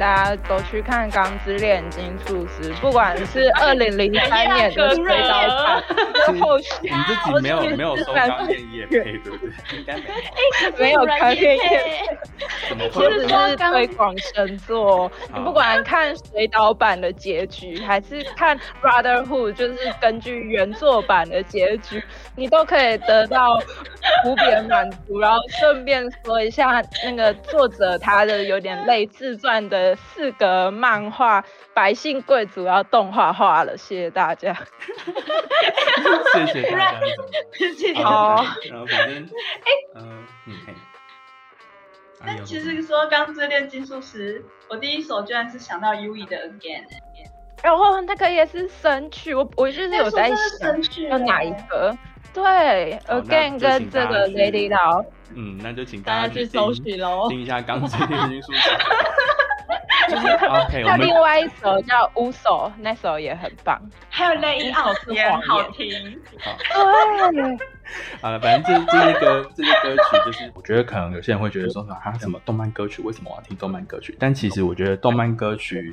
[0.00, 9.50] 大家都去看《钢之炼金术师》，不管是 二零零三年的水岛版，后续你自己没有没有收钢链业配，对不对？
[9.76, 10.74] 应该没有。
[10.78, 12.02] 没有钢炼业
[12.66, 22.02] 怎么会其实是推广神作，你不管看水岛版的结局，还是看 Brotherhood，就是根据原作版的结局，
[22.36, 23.58] 你都可以得到
[24.24, 25.20] 无比的满足。
[25.20, 31.42] 然后顺便说一下，那个作者他的有点类自传的四个漫画
[31.74, 34.54] 《百姓贵族》要动画化了，谢谢大家。
[36.34, 37.00] 谢谢大家。
[37.58, 39.28] 谢谢哦然后反正，
[39.96, 40.74] 嗯，嗯，嘿。
[42.22, 46.84] 哎呦但其实说刚之恋金术师，我第一首居然是想到 U E 的 Again，
[47.62, 51.96] 然后那个也是神曲，我我就是有在想神曲要哪一个。
[52.32, 55.04] 对，Again 跟这个 Lady 岛。
[55.34, 57.28] 嗯，那就请大家去搜听寻喽。
[57.28, 58.70] 听一下《刚之炼金术师》。
[60.10, 63.80] 就是 OK， 我们另外一首叫《乌手》，那首也很棒。
[64.08, 65.88] 还有 Lay Out 也很好听。
[66.32, 67.58] 对，
[68.20, 74.16] 啊，反正这这些歌 这些歌曲，就是我觉得可能有些人会觉得说啊，什么动漫歌曲，为什么我要听动漫歌曲？
[74.18, 75.92] 但其实我觉得动漫歌曲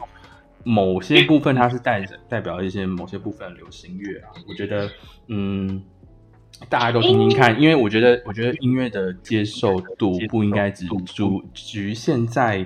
[0.64, 4.30] 某些部分它是代着代表一些某些部分的流行乐啊。
[4.48, 4.90] 我觉得
[5.28, 5.84] 嗯。
[6.70, 12.66] 大家都听听看，因为我觉得，我觉得音乐的接受度不应该只主局限在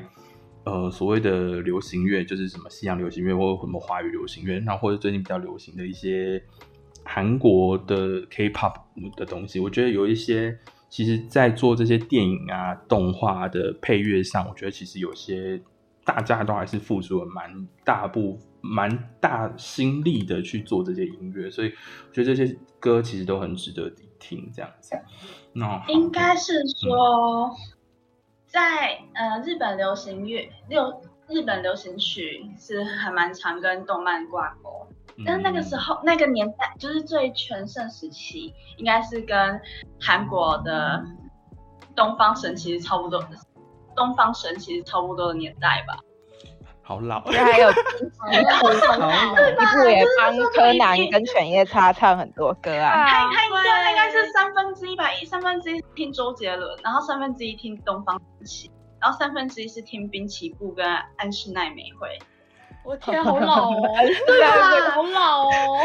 [0.63, 6.43] 呃所谓的流行乐，就是什么西洋流行乐或什么华语流行乐，然后或者最近比较流行的一些
[7.04, 8.74] 韩国的 K-pop
[9.15, 10.58] 的东西，我觉得有一些
[10.89, 15.62] 其实在做这些电影啊、动画的配乐上，我觉得其实有些
[16.04, 21.69] 大家都还是付出了蛮大部、蛮大心力的去做这些音乐，所以
[22.10, 24.95] 我觉得这些歌其实都很值得听，这样子。
[25.54, 27.50] 那应该是说，
[28.52, 34.86] 在呃日本流行乐六日本流行曲是还蛮常跟动漫挂钩，
[35.16, 39.62] 嗯但是那个时候那个年代就是最全盛时期，应该是跟
[40.02, 41.02] 韩国的
[41.96, 43.24] 东方神起差不多，
[43.96, 45.98] 东方神起差不多的年代吧。
[46.84, 47.80] 好老，就 还有 一部
[49.89, 53.06] 也帮柯南跟犬夜叉唱很多歌啊。
[53.08, 60.86] 他他应该应该是三分之一吧，一三分之一听周杰伦，然后三分之一听东方神起，然后三分之一是听滨崎步跟
[61.17, 62.17] 安室奈美惠。
[62.84, 63.76] 我天，好老哦，
[64.26, 64.52] 对啊。
[64.91, 65.78] 好老哦。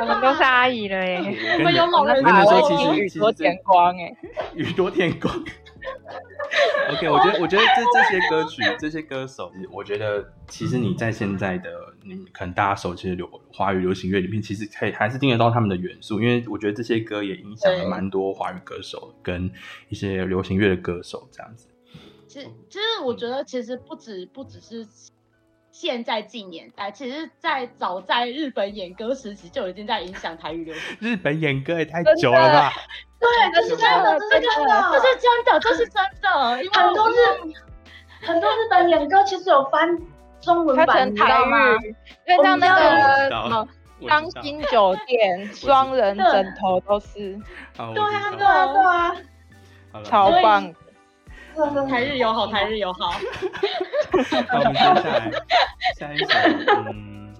[0.00, 4.14] 我们都是阿姨了耶，我们有老人我跟你说，其实其实宇多田光哎，
[4.54, 5.32] 宇多田光。
[6.92, 11.70] OK，我觉得，我觉得这这些歌曲，这些歌手，我觉得其实你在现在的
[12.02, 19.50] 你可能大家熟悉的流华语流行乐里面，其实可以还是听得到他们的元素，因为我觉得这些歌也影响了蛮多华语歌手跟
[19.88, 21.68] 一些流行乐的歌手这样子。
[22.26, 24.86] 其实，其实我觉得，其实不止不只是
[25.80, 30.82] 现在近年代，其实，在早在日本演歌时期就已经在影响台语流行。
[31.00, 32.70] 日本演歌也太久了吧？
[33.18, 37.14] 对，这是真的，这是真的，这是真的，这是真的，因为很多日
[38.20, 39.98] 很多日本演歌其实有翻
[40.42, 41.72] 中文它版，你知成台道吗？
[41.76, 41.96] 语，
[42.28, 43.66] 因为像那我个什么
[44.00, 47.40] 我知道钢筋酒店、双人枕头都是
[47.74, 49.16] 对啊，对啊，对啊，
[50.04, 50.74] 超棒。
[51.88, 53.10] 台日友好，台日友好。
[53.10, 53.20] 好，
[54.58, 55.30] 我们接下来
[55.96, 56.26] 下一首，
[56.92, 57.32] 嗯，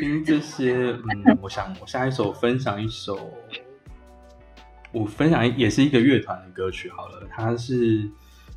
[0.00, 3.32] 听这些，嗯，我想我下一首分享一首，
[4.92, 8.08] 我分享也是一个乐团的歌曲好了，它是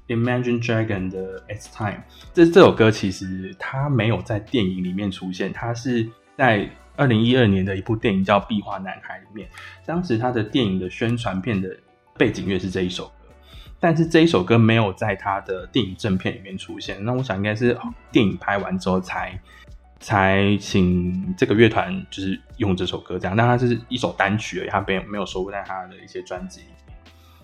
[0.08, 2.00] Imagine Dragon 的《It's Time》。
[2.34, 9.50] 这这首歌其实它没有在电影里面出现，它是在二零一二年的一部电影叫《壁画男孩》里面，
[9.86, 11.70] 当时它的电影的宣传片的
[12.18, 13.12] 背景乐是这一首。
[13.84, 17.78] 但是这一首歌没有在他的电影正片里面出现，那我想应该是
[18.14, 19.38] 电影拍完之后才
[20.00, 26.96] 才请这个乐团就是用这首歌这样，但它是一首单曲而已，它没有没有收录在他的一些专辑里面。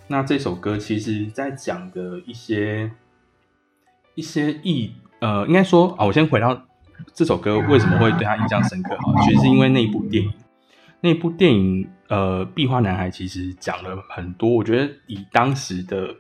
[0.08, 2.90] 那这首歌其实在讲的一些
[4.16, 6.66] 一些意，呃，应该说啊、我先回到
[7.14, 10.32] 这首歌为什么会对他印象深刻哈，其实是因为那一部电影。
[11.02, 16.16] 那部电影，呃，《壁画男孩》其实讲了很多，我觉得以当时的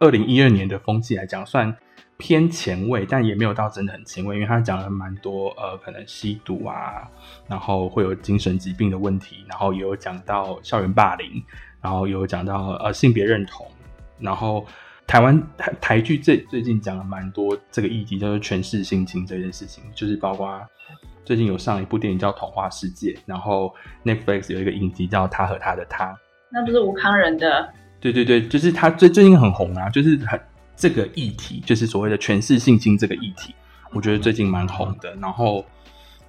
[0.00, 1.74] 二零一二年的风气来讲，算
[2.16, 7.08] 偏前卫，但也没有到真的很前卫，因为他讲了蛮多，呃，可能吸毒啊，
[7.48, 11.42] 然后会有精神疾病的问题，然后也有讲到校园霸凌，
[11.80, 13.66] 然后有讲到呃性别认同，
[14.18, 14.64] 然后
[15.06, 20.60] 台湾台台剧最最近讲了蛮多这个议题，就是诠释性情这件事情，就是包括
[21.24, 26.06] 最近有上一部电影叫《童话世界》，然后 Netflix 有一个影集叫《他和他的他》，
[26.50, 27.68] 那不是吴康仁的，
[28.00, 30.40] 对对对，就是他最最近很红啊，就是很
[30.76, 33.54] 这个议题，就是所谓的权势性侵这个议题，
[33.92, 35.14] 我觉得最近蛮红的。
[35.16, 35.64] 然后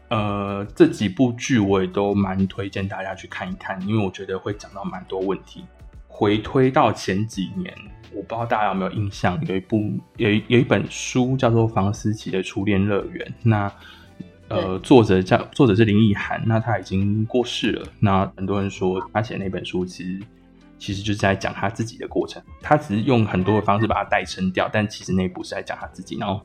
[0.09, 5.63] 呃，这几部剧我也都蛮推荐大家去看一看，因为我觉得会讲到蛮多问题。
[6.07, 7.71] 回推到前几年，
[8.11, 13.71] 我不知道大家有没有印象，有一部有一有一本书叫做房思琪的《初恋乐园》，那
[14.47, 17.87] 呃，作者叫作者是林奕涵，那他已经过世了。
[17.99, 20.19] 那很多人说他写那本书其实
[20.79, 26.17] 其实就是在讲他自己的过程，他只是用很多的方式把它代称掉，但其实那部是在讲他自己。
[26.17, 26.41] 然后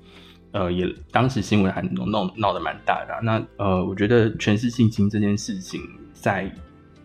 [0.50, 5.80] 呃，也当时新闻还闹闹闹得蛮大的、那呃，我觉得全是性侵这件事情
[6.12, 6.52] 在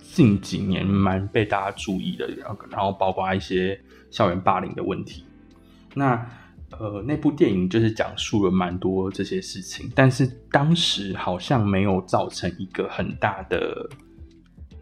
[0.02, 3.80] 近几年蛮被大家注意的，然后然后包括一些
[4.12, 5.24] 校园霸凌的问题。
[5.94, 6.24] 那
[6.72, 13.90] 呃，那部电影就是讲述了蛮多这些事情，但是当时好像没有造成一个很大的，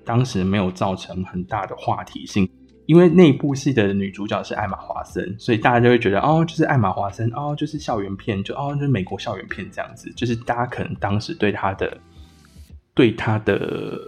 [0.08, 2.50] 当时没有造成很大的话题性，
[2.86, 11.98] 因为那部戏的女主角是艾玛华森，所以大家就会觉得哦，就是艾玛华森，哦，就是校园片，就哦，就是美国校园片这样子，就是大家可能当时对她的
[12.93, 14.00] 对她的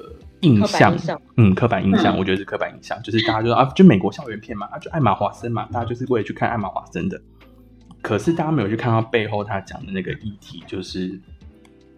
[0.41, 0.97] 印象
[1.35, 2.17] 嗯，刻板印象，嗯。
[2.17, 7.21] 我觉得是刻板印象，就是大家就说啊，就美国校园片嘛，啊，就艾玛华森嘛，大家就是为了去看艾玛华森的。
[8.01, 11.19] 可是大家没有去看到背后他讲的那个议题，就是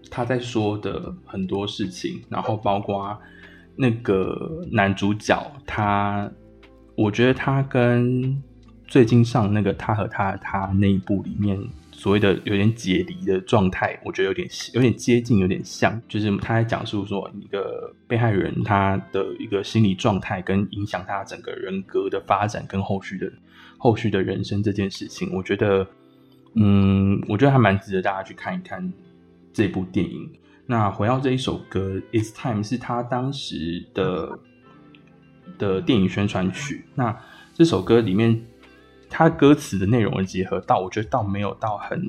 [0.10, 3.16] 他在说的很多事情，然后包括
[3.82, 6.32] 那个男主角他，
[6.96, 8.40] 我觉得他跟
[8.86, 11.60] 最近上那个他和他他那一部里面
[11.92, 23.32] 所谓的有点解离的状态，我觉得有点有点接近，有点像，就是他在讲述说一个被害人他的一个心理状态，跟影响他整个人格的发展跟后续的
[23.80, 25.88] 后续的人生这件事情，我觉得，
[26.54, 28.94] 嗯，我觉得还蛮值得大家去看一看
[29.52, 30.30] 这部电影。
[30.72, 34.40] 那回到这一首歌《It's Time》是他当时的
[35.58, 36.86] 的电影宣传曲。
[36.96, 37.14] 那
[37.54, 38.42] 这首歌里面
[39.10, 42.02] 它歌词的内容的结合，到我觉得倒没有到很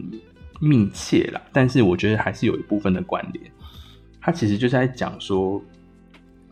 [0.61, 3.51] 密切啦，但是我觉得还是有一部分的关联。
[4.21, 5.61] 它其实就是在讲说，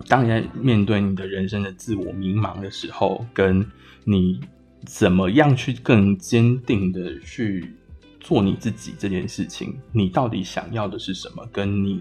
[0.08, 3.64] 当你在面对你的人生的自我迷茫的时候，跟
[4.02, 4.40] 你
[4.84, 7.72] 怎么样去更坚定的去
[8.20, 11.44] 做你自己这件事情，你到底想要的是什么？
[11.50, 12.00] 跟你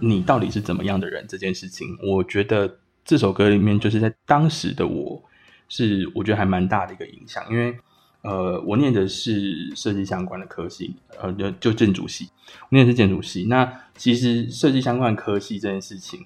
[0.00, 5.22] 你到底是怎么样的人这件事情，我觉得这首歌里面就是在当时的我
[5.68, 7.76] 是我觉得还蛮大的一个影响，因为
[8.22, 12.28] 呃，我念的是设计相关的科系，呃，就就建筑系，
[12.62, 13.46] 我念的是建筑系。
[13.48, 16.20] 那其实设计相关科系这件事情，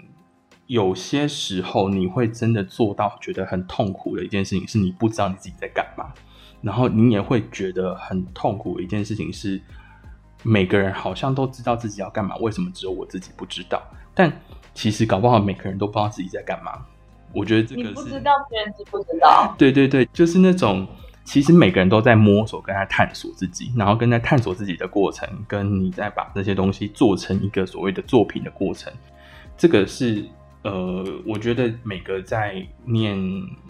[0.67, 6.13] 有些时候你会真的做到觉得很痛苦的一件事情，是你不知道你自己在干嘛，
[6.65, 9.61] 然后你也会觉得很痛苦的一件事情是。
[10.47, 13.83] 每个人好像都知道自己要干嘛，为什么只有我自己不知道？
[14.15, 14.31] 但
[14.75, 16.85] 其实搞不好每个人都不知道自己在干嘛。
[17.33, 19.55] 我觉得这个是你不知道，别人知不知道？
[19.57, 20.87] 对对对，就是那种
[21.25, 28.93] 其实每个人都在摸索，跟在探索自己，然后跟在探索自己的过程，跟你在把这些东西做成一个所谓的作品的过程。
[29.57, 30.23] 这个是
[30.61, 33.19] 呃，我觉得每个在念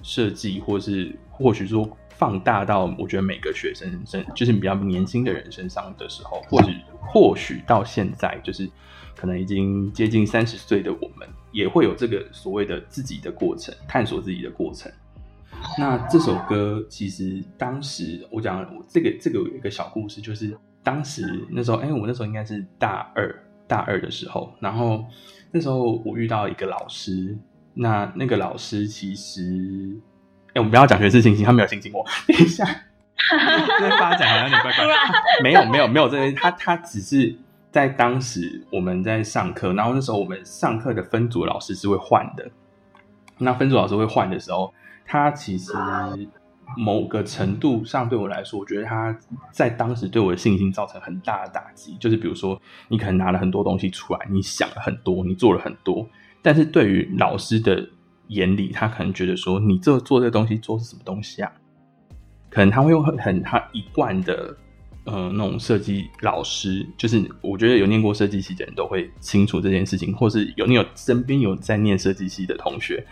[0.02, 1.88] 设计，或是或许说。
[2.24, 8.66] 放大到我觉得每个学生身，就是比较年轻的人身上的时候，或许或许到现在，就是
[9.14, 14.90] 可能已经接近三十岁的我们，也会有这个所谓的自己的过程，探索自己的过程。
[15.78, 25.04] 那这首歌其实当时我讲我这个这个有一个小故事，就是当时那时候，哎，我那时候应该是大二大二的时候，然后
[25.52, 27.36] 那时候我遇到一个老师，
[27.74, 29.94] 那那个老师其实。
[30.54, 32.04] 哎，我们不要讲学士信心，他没有信心我。
[32.28, 34.84] 等一下，这发展好像有点怪怪。
[35.42, 36.32] 没有，没有，没有这些。
[36.32, 37.36] 他他只是
[37.72, 42.48] 在当时我们在上课，然后那时候我们上课的分组老师是会换的。
[43.38, 44.72] 那分组老师会换的时候，
[45.04, 45.72] 他其实
[46.76, 49.18] 某个程度上对我来说，我觉得他
[49.50, 51.96] 在当时对我的信心造成很大的打击。
[51.98, 56.08] 就是比如说，你可能拿了很多东西出来，你想了很多，你做了很多，
[56.42, 57.88] 但是对于老师的。
[58.28, 61.52] 眼里，他可能觉得说你这做这东西做是什么东西啊？
[62.50, 64.56] 可能他会用很很他一贯的
[65.04, 73.04] 呃那种设计老师，就是我觉得有念过设计系的人都会清楚这件事情，或是有你有身边有在念设计系的同学，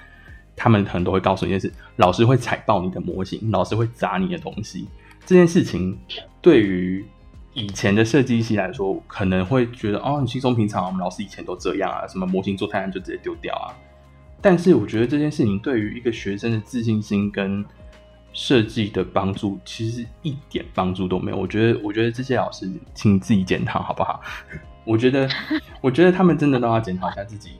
[0.55, 4.87] 他们可能都会告诉你一件事：老师会踩爆你的模型，老师会砸你的东西。
[5.27, 5.99] 这件事情
[6.41, 7.05] 对于
[7.53, 13.75] 以前的设计系来说，可能会觉得哦很轻松平常，我们老师以前都这样啊，什么模型做太烂就直接丢掉啊。
[14.43, 17.65] 但是我觉得这件事情对于一个学生的自信心跟
[18.33, 21.37] 设计的帮助，其实一点帮助都没有。
[21.37, 24.21] 我觉得，我觉得这些老师请自己检讨好不好？
[24.85, 25.29] 我觉得，
[25.81, 27.53] 我觉得他们真的都要检讨一下自己。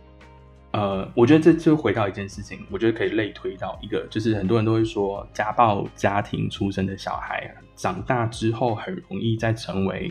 [0.73, 10.11] 呃，我觉得这就回到一件事情，我觉得可以类推到一个，就是很多人都会说，家暴家庭出生的小孩长大之后很容易再成为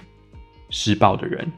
[0.70, 1.52] 施暴的人。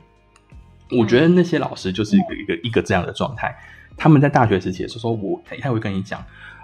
[0.89, 3.53] 我觉得那些老师就是一个一个一个这样的状态。
[3.95, 6.19] 他们在大学时期的时候，说我他会跟你讲，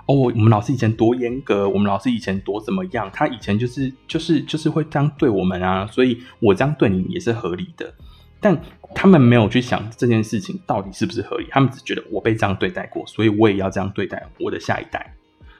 [0.07, 7.93] 哦，我们老师以前多严格，我们老师以前多怎么样，他以前就是就是就是会这样对我们啊，所以我这样对你也是合理的。
[8.41, 8.59] 但
[8.95, 15.13] 他们没有去想这件事情到底是不是合理，他们只觉得我被这样对待过，所以我也要这样对待我的下一代。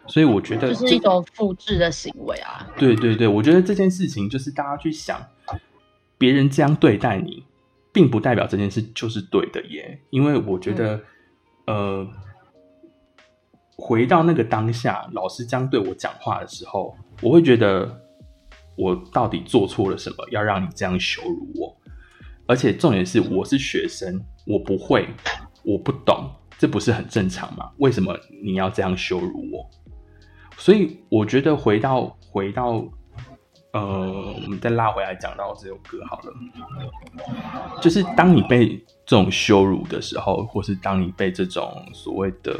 [0.08, 2.68] 所以我觉得就是一种复制的行为啊。
[2.78, 5.22] 对对对，我觉得这件事情就是大家去想，
[6.18, 7.44] 别人这样对待你，
[7.92, 11.00] 并不代表这件事就是对的耶，因为我觉得。
[11.70, 12.08] 呃，
[13.78, 18.02] 回到那个当下，老师将对我讲话的时候，我会觉得
[18.76, 21.78] 我到底做错了什么，要让你这样羞辱我？
[22.48, 25.08] 而且重点是，我是学生，我不会，
[25.64, 27.70] 我不懂，这不是很正常吗？
[27.78, 29.70] 为什么你要这样羞辱我？
[30.58, 32.84] 所以我觉得回到回到。
[33.72, 36.34] 呃，我们再拉回来讲到这首歌好了，
[37.80, 42.58] 就是当你被这种羞辱的时候，或是当你被这种所谓的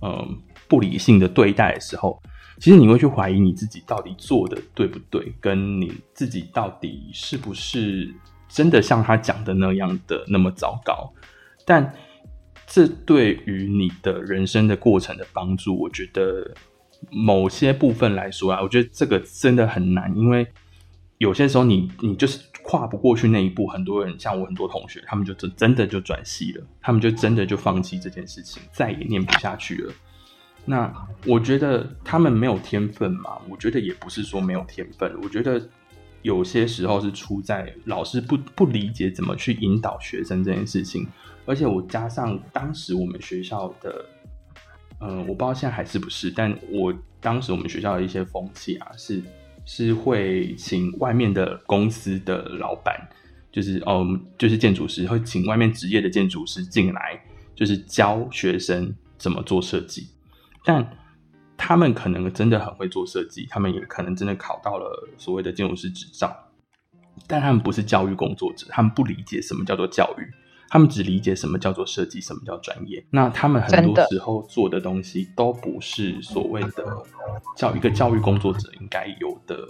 [0.00, 2.18] 嗯不理性的对待的时候，
[2.58, 8.10] 其实你会去怀疑你自己到底做的对不对，跟你自己到底是不是
[8.48, 11.12] 真的像他讲的那样的那么糟糕。
[11.66, 11.94] 但
[12.66, 16.50] 这对于你的人生的过程的帮助，我觉得。
[17.08, 20.46] 某些部分来说啊，我觉得这个真的很难，因为
[21.18, 23.66] 有些时候你你就是跨不过去那一步。
[23.66, 29.92] 很多人像我很多同学，他们就真真的就转系了，他们就真的就放弃这件事情，再也念不下去了。
[30.64, 30.92] 那
[31.26, 33.38] 我觉得他们没有天分嘛？
[33.48, 35.60] 我觉得也不是说没有天分，我觉得
[36.22, 41.08] 有些时候是出在老师不不理解怎么去引导学生这件事情，
[41.46, 44.04] 而且我加上当时我们学校的。
[45.00, 49.22] 嗯，我不知道现在还是不是，但我当时我们学校的一些风气啊，是
[49.64, 53.08] 是会请外面的公司的老板，
[53.50, 57.18] 就是哦，就是建筑师会请外面职业的建筑师进来，
[57.54, 60.06] 就是教学生怎么做设计。
[60.64, 60.86] 但
[61.56, 66.36] 他们可能真的很会做设计，他们也可能真的考到了所谓的建筑师执照，
[67.26, 70.26] 但他们不是教育工作者，他们不理解什么叫做教育。
[70.70, 73.04] 他们只理解什么叫做设计，什么叫专业。
[73.10, 76.84] 那他们很多时候做的东西都不是所谓的
[77.56, 79.68] 教一个教育工作者应该有的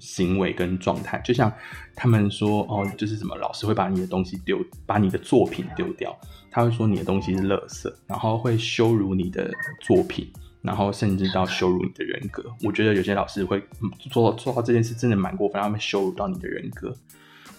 [0.00, 1.20] 行为跟状态。
[1.24, 1.52] 就像
[1.94, 6.18] 他们说哦，就是什么老师会把你的东西丢，把你的作品丢掉，
[6.50, 9.48] 他会说你的东西是垃圾，然后会羞辱你的
[9.80, 10.28] 作品，
[10.62, 12.44] 然后甚至到羞辱你的人格。
[12.64, 13.62] 我觉得有些老师会
[14.10, 16.92] 做做到这件事，真的蛮过分，他们羞辱到你的人格。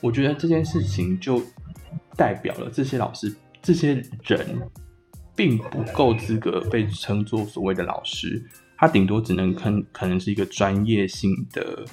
[0.01, 1.41] 我觉得这件事情就。
[2.17, 4.61] 代表了这些老师，这些人
[5.35, 8.43] 并不够资格被称作所谓的老师，
[8.77, 11.85] 他顶多只能可可能是一个专业性的、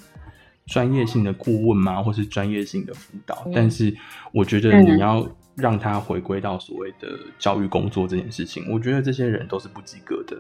[0.67, 3.47] 专业性的顾问嘛，或是专业性的辅导。
[3.55, 3.97] 但是，
[4.33, 10.37] 我觉得你要让他回归到所谓的教育工作这件事情，我觉得这些人都是不及格的。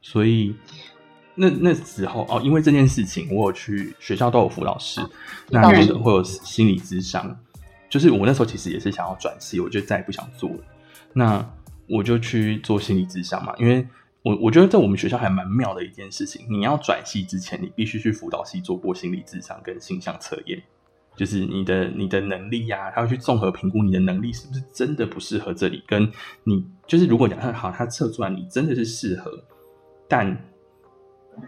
[0.00, 0.54] 所以，
[1.34, 5.00] 那那时候哦，因为这件事情，我有去学校都有辅导室，
[5.48, 7.36] 那会有心理咨商。
[7.92, 10.56] 就是我那时候其实也是想要转系，我就再也不想做了。
[11.12, 11.46] 那
[11.90, 13.86] 我就去做心理智商嘛，因为
[14.22, 16.46] 我我觉得在我们学校还蛮妙的一件事情。
[16.48, 20.62] 你要转系之前，你必须去辅导系做过心理智商跟性向测验，
[21.14, 25.84] 就是你的你的能力呀，他会去综合评估你的能力是不是真的不适合这里。
[25.86, 26.10] 跟
[26.44, 29.30] 你就是如果讲他好，他测出来你真的是适合，
[30.08, 30.34] 但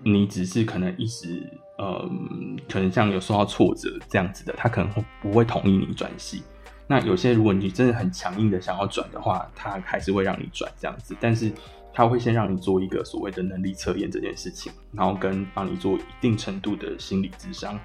[0.03, 1.43] 你只是可能一时。
[1.79, 6.43] 嗯，可能像有受到挫折这样子的，他可能会不会同意你转系？
[6.87, 11.17] 那有些如果你真的很强硬的想要转的话，他还是会让你转这样子。
[11.19, 11.51] 但是
[11.93, 17.79] 他会先让你做一个所谓的能力测验这件事情，然后跟帮你做一定程度的心理智商。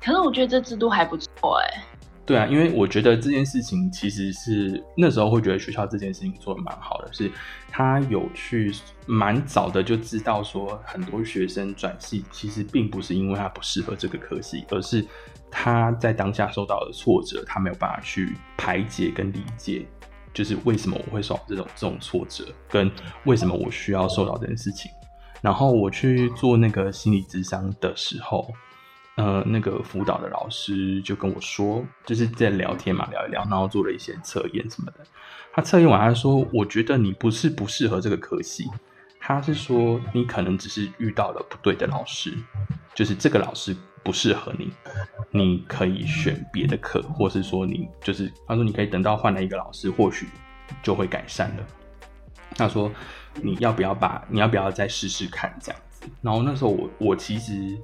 [0.00, 1.82] 可是我觉得这制度还不错哎。
[2.26, 7.28] 对啊，因为我觉得这件事情其实是那时候会觉得学校这件事情做的蛮好的，是
[7.68, 8.72] 他有去
[9.04, 15.04] 蛮早的就知道说很多学生转系其实并不是因为他不适合这个科系，而是
[15.50, 19.84] 他在当下受到的挫折，他没有办法去排解跟理解，
[20.32, 22.88] 就是为什么我会受到这种这种挫折，跟
[23.24, 24.88] 为什么我需要受到这件事情。
[25.40, 28.48] 然后我去做那个心理智商的时候。
[29.20, 35.00] 呃，那个辅导的老师就跟我说，就是在聊天嘛，聊一聊，然后做了一些测验什么的。
[35.52, 38.70] 他测验完，他说：“我觉得你不是不适合这个科系，
[39.18, 42.32] 他是说你可能只是遇到了不对的老师，
[42.94, 44.72] 就是这个老师不适合你，
[45.32, 50.28] 你可以选别的课，或是说你就是他说你可以等到换了一个老师，或许
[50.82, 51.66] 就会改善了。
[52.56, 52.90] 他说
[53.34, 56.08] 你要不要把你要不要再试试看这样子？
[56.22, 57.76] 然后那时候我我其实。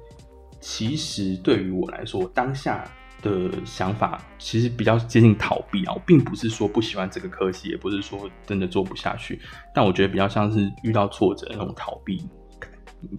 [0.59, 2.83] 其实对于我来说，当下
[3.21, 5.93] 的想法其实比较接近逃避啊。
[5.93, 9.39] 我并不是说不喜欢这个科系，也不是说真的做不下去，
[9.73, 12.27] 但我觉得比较像是遇到挫折那种逃避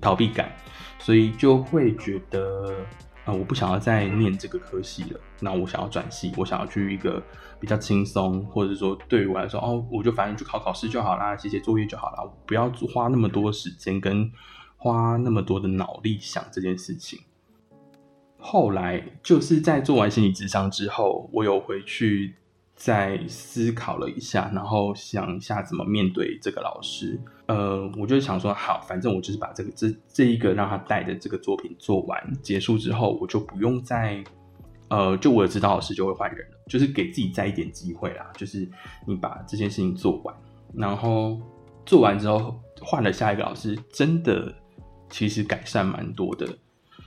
[0.00, 0.50] 逃避感，
[0.98, 2.74] 所以就会觉得
[3.24, 5.20] 啊，我不想要再念这个科系了。
[5.40, 7.22] 那我想要转系，我想要去一个
[7.60, 14.28] 比较轻松，或者说对于我来说，哦，我就反正去考考试就好啦，写写作业就好了，不要花那么多时间跟
[14.76, 17.20] 花那么多的脑力想这件事情。
[18.40, 22.36] 后来就是在做完心理智商之后，我有回去
[22.76, 27.20] 再思考了一下，然后想一下怎么面对这个老师。
[27.46, 34.22] 呃，我就想说，好，反正我就是把这个这这一个让他带的这个作品做完结束之后，我就不用再
[34.88, 38.30] 呃，就我的指导老师就会换人了，就是给自己再一点机会啦。
[38.36, 38.66] 就是
[39.04, 40.34] 你把这件事情做完，
[40.74, 41.40] 然后
[41.84, 44.54] 做完之后换了下一个老师，真的
[45.10, 46.46] 其实改善蛮多的，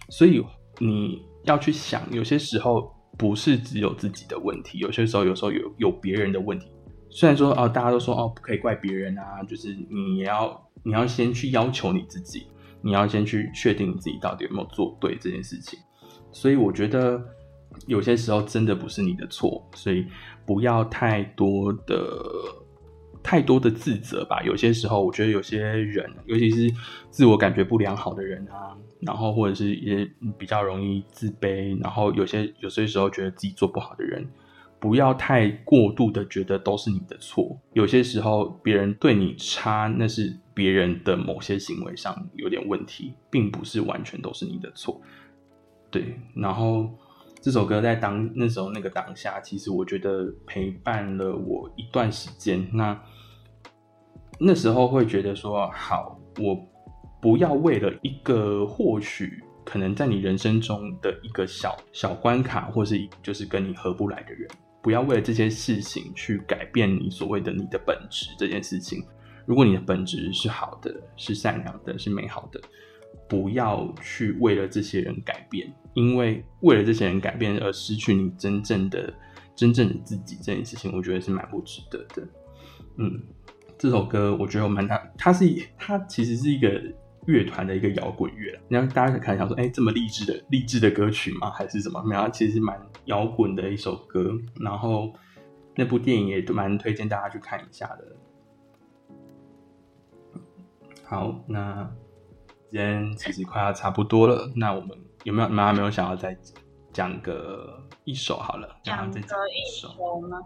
[0.09, 0.43] 所以。
[0.81, 6.67] 你要去想，有些时候不是只有自己的问题，有些时候有时候有有别人的问题。
[7.11, 12.47] 虽然说哦，大家都说哦，不可以怪别人啊，就是你也要你要先去要求你自己，
[12.81, 15.77] 你要先去确定你自己到底有没有做对这件事情。
[16.31, 17.23] 所以我觉得
[17.85, 20.07] 有些时候真的不是你的错，所以
[20.45, 22.25] 不要太多的。
[23.23, 26.73] 太多的自责吧，有些时候我觉得有些人，尤其是
[27.09, 34.27] 自我感觉不良好的人啊，然后或者是也比较容易自卑，然后有些有些时候觉得自己做不好的人，
[34.79, 37.57] 不要太过度的觉得都是你的错。
[37.73, 44.99] 有些时候别人对你差，那是别人的某些行为上有点问题，并不是完全都是你的错。
[45.89, 46.89] 对，然后
[47.41, 52.67] 这首歌在当那时候那个当下，其实我觉得陪伴了我一段时间。
[52.71, 52.99] 那
[54.43, 56.57] 那时候会觉得说，好，我
[57.21, 64.49] 不要为了一个或许可能在你人生中的一个小小关卡，或是就是跟你合不来的人，
[64.81, 69.03] 不要为了这些事情去改变你所谓的你的本质这件事情。
[69.45, 72.59] 如果你的本质是好的，是善良的，是美好的，
[73.29, 79.13] 不要去为了这些人改变，因为为了这些人改变而失去你真正的、
[79.55, 82.27] 真正的自己这件事情，我觉得是蛮不值得的。
[82.97, 83.21] 嗯，
[83.81, 85.43] 这首歌我觉得我蛮大，它是
[85.75, 86.79] 它其实是一个
[87.25, 91.49] 乐团的一个摇滚乐，然后大家可能想说，哎，这么励志的励志的歌曲吗？
[91.49, 91.99] 还是什么？
[92.03, 94.37] 没有，其实蛮摇滚的一首歌。
[94.59, 95.11] 然后
[95.75, 98.05] 那部电影也蛮推荐大家去看一下的。
[101.03, 101.91] 好，那
[102.69, 104.47] 今天其实快要差不多了。
[104.55, 106.37] 那我们有没有妈妈没有想要再
[106.93, 108.77] 讲个一首好了？
[108.83, 109.23] 讲个一
[109.75, 110.37] 首吗？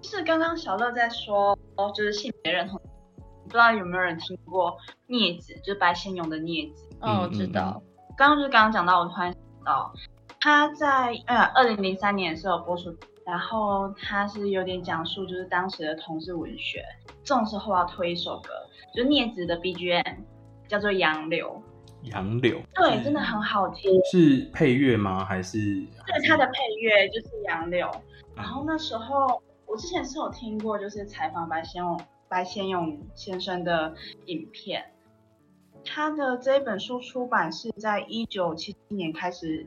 [0.00, 1.58] 是刚刚小乐在说，
[1.94, 2.80] 就是性别认同，
[3.44, 4.76] 不知道有没有人听过
[5.08, 6.88] 镊子，就是白先勇的镊子。
[7.00, 7.82] 哦，我知道。
[8.16, 9.92] 刚刚就是刚刚讲到，我突然想到，
[10.40, 12.94] 他在呃二零零三年的时候播出，
[13.26, 16.84] 然后他是有点讲述就是当时的同志文学。
[17.22, 18.50] 这种时候要推一首歌。
[18.94, 20.18] 就镊子的 BGM
[20.68, 21.60] 叫做《杨柳》，
[22.12, 23.90] 杨柳对，真的很好听。
[24.04, 25.24] 是配乐吗？
[25.24, 25.58] 还是？
[26.06, 27.88] 对，他的配乐就是《杨柳》。
[28.36, 33.94] 然后那时候我之前是有听过，就是采访白先勇白先勇先生的
[34.26, 34.92] 影片。
[35.84, 39.66] 他的这一本书出版是在一九七七年开始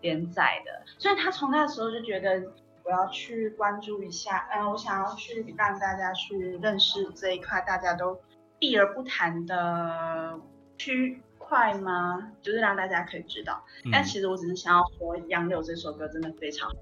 [0.00, 2.52] 连载的，所以他从那时候就觉得
[2.84, 8.20] 我要去关注一下，嗯，我想要去让大家去认识这一块，大家都。
[8.58, 10.40] 避而不谈的
[10.78, 12.32] 区块吗？
[12.40, 13.62] 就是让大家可以知道。
[13.92, 16.72] 但其实我只是想要说，《杨柳》这首歌真的非常，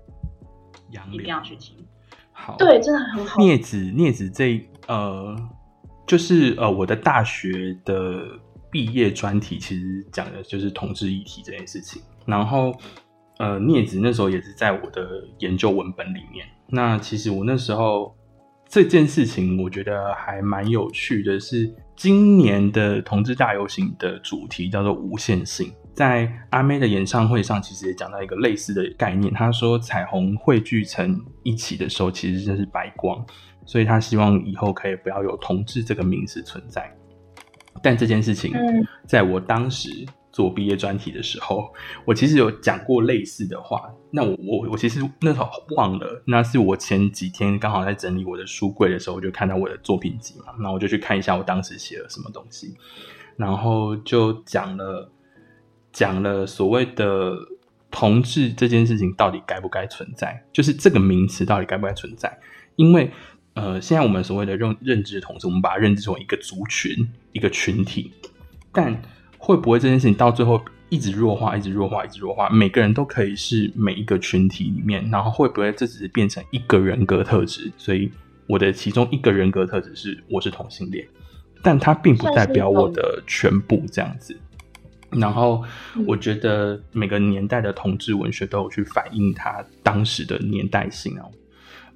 [0.92, 1.84] 杨一定要去听。
[2.34, 3.40] 好，对，真的很好。
[3.40, 5.34] 镊子，镊子这呃，
[6.06, 8.26] 就是呃，我的大学的
[8.70, 12.02] 毕业专题其实讲的就是同志议题这件事情。
[12.26, 12.76] 然后
[13.38, 16.46] 呃，镊子那时候也是在我的研究文本里面。
[16.66, 18.14] 那其实我那时候。
[18.66, 25.70] 这件事情我觉得还蛮有趣的，是今年的同志大游行的主题叫做无限性。
[25.94, 29.32] 在阿妹的演唱会上，其实也讲到一个类似的概念。
[29.32, 33.24] 他说，彩虹汇聚成一起的时候，其实就是白光，
[33.64, 36.92] 所以他希望以后可以不要有同志这个名词存在。
[37.82, 38.52] 但这件事情，
[39.06, 40.06] 在我当时。
[40.34, 41.72] 做毕业专题的时候，
[42.04, 43.88] 我其实有讲过类似的话。
[44.10, 50.46] 那我我我其实那时候忘了，那是我前几天刚好在整理我的书柜的时候，我就看到我的作品集嘛。
[50.58, 52.74] 那我就去看一下我当时写了什么东西，
[53.36, 55.08] 然后就讲了
[55.94, 57.34] 讲了所谓的
[57.90, 62.36] 同志这件事情到底该不该存在，就是这个名词到底该不该存在？
[62.74, 63.10] 因为
[63.54, 68.12] 呃，现在我们所谓的认认知同志，我们把它认知成一个族群、一个群体，
[68.72, 69.00] 但
[69.38, 72.50] 会不会这件事情到最后一直弱化，一直弱化，一直弱化？
[72.50, 77.70] 每个人都可以是每一个群体里面，然后会不会这只是变成一个人格特质？
[77.76, 78.10] 所以
[78.48, 81.06] 我的其中一个人格特质是我是同性恋，
[81.62, 84.36] 但它并不代表我的全部这样子。
[85.18, 85.62] 然后
[86.06, 91.24] 我觉得每个年代的同志文学都有去反映它当时的年代性啊。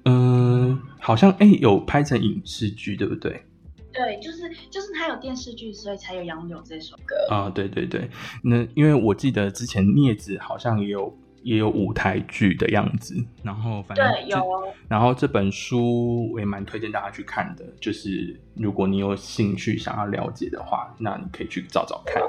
[0.05, 3.43] 嗯，好像哎有拍成影视剧，对不对？
[3.91, 7.49] 对，就是就是他有电视剧，所以才有《杨柳》这首歌啊。
[7.49, 8.09] 对对对，
[8.43, 11.13] 那因为我记得之前镊子好像也有
[11.43, 14.43] 也有舞台剧的样子，然后反正对有。
[14.87, 22.21] 然后这本书我也蛮推荐大家去看的，就是如果你有兴趣想要了解的话，那你可以去找找看。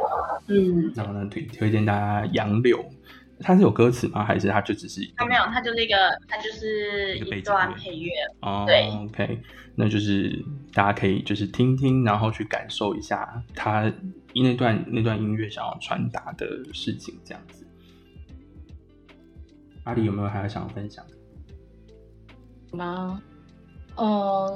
[0.48, 2.78] 嗯，然后呢推推荐大家《杨柳》。
[3.42, 4.22] 它是有歌词吗？
[4.22, 5.00] 还是它就只是？
[5.16, 5.96] 它没有，它就是一个，
[6.28, 8.10] 它就是一段配乐。
[8.42, 9.38] 哦，对，OK，
[9.74, 10.44] 那就是
[10.74, 13.90] 大家可以就是听听，然后去感受一下它
[14.34, 17.66] 那段那段音乐想要传达的事情，这样子。
[19.90, 22.76] 阿里有没有还有想要分享的？
[22.76, 23.20] 吗？
[23.96, 24.54] 呃，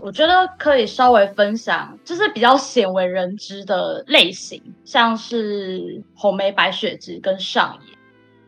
[0.00, 7.94] 我觉得可以稍微分享，就是比较鲜为人知的类型，像是红梅白雪之跟上野。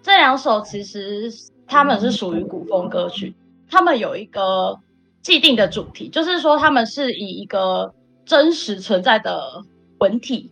[0.01, 1.31] 这两首其实
[1.67, 3.35] 他们是属于古风歌曲，
[3.71, 4.81] 他们有一个
[5.21, 9.63] 既定的主题，就是说他们是以一个真实存在的
[9.99, 10.51] 文体，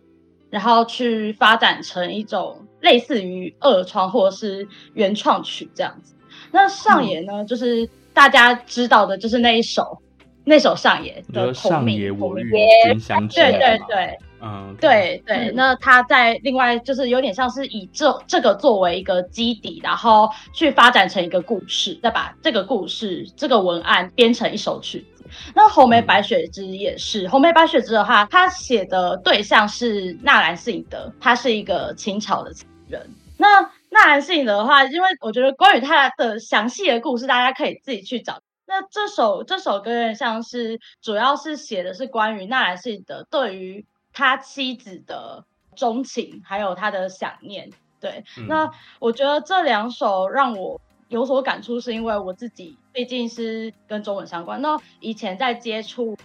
[0.51, 6.13] 然后去发展成一种类似于二创或者是原创曲这样子。
[6.51, 9.97] 那上野呢，就是大家知道的，就是那一首
[10.43, 12.51] 那首上野的同上野名同名我欲
[12.91, 14.17] 君相知，对对，对。
[14.43, 25.23] 嗯，对对，那他在另外就是有点像是以这这个作为一个基底，然后去发展成一个故事，再把这个故事这个文案编成一首曲子。
[25.53, 32.51] 那红梅白雪之也是，红梅白雪之的话，他写的对象是纳兰性德，他是一个清朝的
[32.91, 33.09] 人。
[33.37, 38.41] 那纳兰性德的话，因为我觉得关于他的详细的故事，大家可以自己去找。
[38.67, 45.43] 那这首这首歌有点像是，主要是写的是关于纳兰性德对于他妻子的
[45.75, 47.71] 钟情，还有他的想念。
[47.99, 50.79] 对，嗯那我觉得这两首让我
[51.09, 54.61] 有所感触，是因为我自己毕竟是跟中文相关。
[54.61, 56.15] 那以前在接触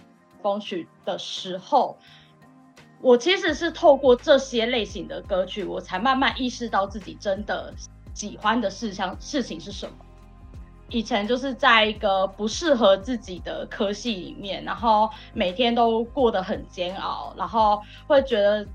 [0.41, 1.97] 风曲的时候，
[3.01, 7.73] 我其实是透过这些类型的歌曲，我才慢慢意识到自己真的
[8.13, 9.93] 喜欢的事项事情是什么。
[10.89, 18.65] 以前就是在一个不适合自己的科系里面，然后每天都过得很煎熬，然后会觉得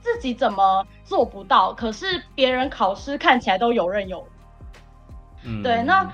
[0.00, 5.48] 自己怎么做不到，可是别人考试看起来都游刃有余。
[5.48, 6.10] 嗯对那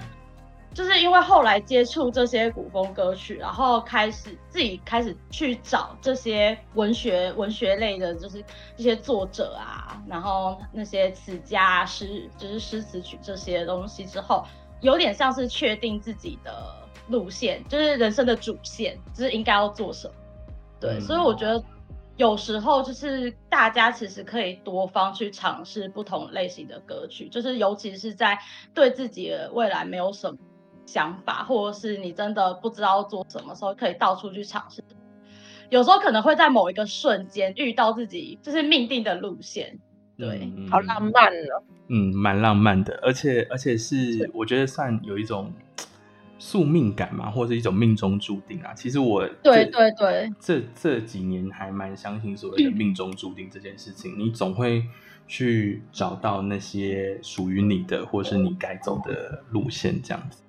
[0.75, 8.43] 就是因为后来接触这些古风歌曲，然后开始自己开始去找这些文学文学类的，就是
[8.77, 14.45] 这些作者啊，然后那些词家诗，就是诗词曲这些东西之后，
[14.81, 16.75] 有点像是确定自己的
[17.09, 20.15] 路线，就是人生的主线，就是应该要做什么。
[20.81, 21.63] 对，嗯所以我觉得
[22.17, 28.39] 有时候就是大家其实可以多方去尝试不同类型的歌曲，就是尤其是在
[28.75, 30.39] 对自己的未来没有什么
[30.87, 34.83] 想法，或者是你真的不知道做什么时候，可以到处去尝试。
[35.71, 39.79] 有时候可能会在某一个瞬间遇到自己就是命定的路线，
[40.19, 41.63] 对，嗯好浪漫哦。
[41.89, 45.53] 嗯，蛮浪漫的，而且而且是我觉得算有一种
[46.39, 48.75] 宿命感嘛，或者是一种命中注定啊。
[48.75, 54.85] 其实我对对对，这这几年还蛮相信所谓的命中注定这件事情，你总会
[55.27, 60.43] 去找到那些属于你的，或是你该走的路线，这样子。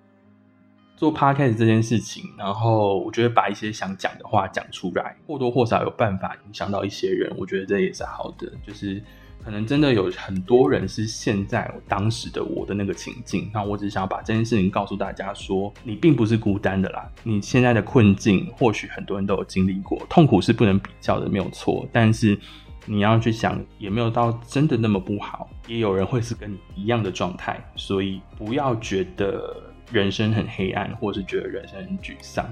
[1.04, 8.50] 做 podcast 这件事情，然后我觉得把一些想讲的话讲出来，或多或少有办法影响到一些人，我觉得这也是好的。
[8.66, 9.04] 就是
[9.44, 17.06] 可能真的有很多人是现在当时的我的那个情境，那我只想要把这件事情告诉大家说，你并不是孤单的啦。
[17.22, 21.86] 你现在的困境，或许很多人都有经历过，痛苦是不能比较的，没有错。
[21.92, 22.40] 但是
[22.86, 29.54] 你要去想，也没有到真的那么不好，也有人会是跟你一样的状态，所以不要觉得
[29.94, 32.46] 人生很黑暗，或是觉得人生很沮丧。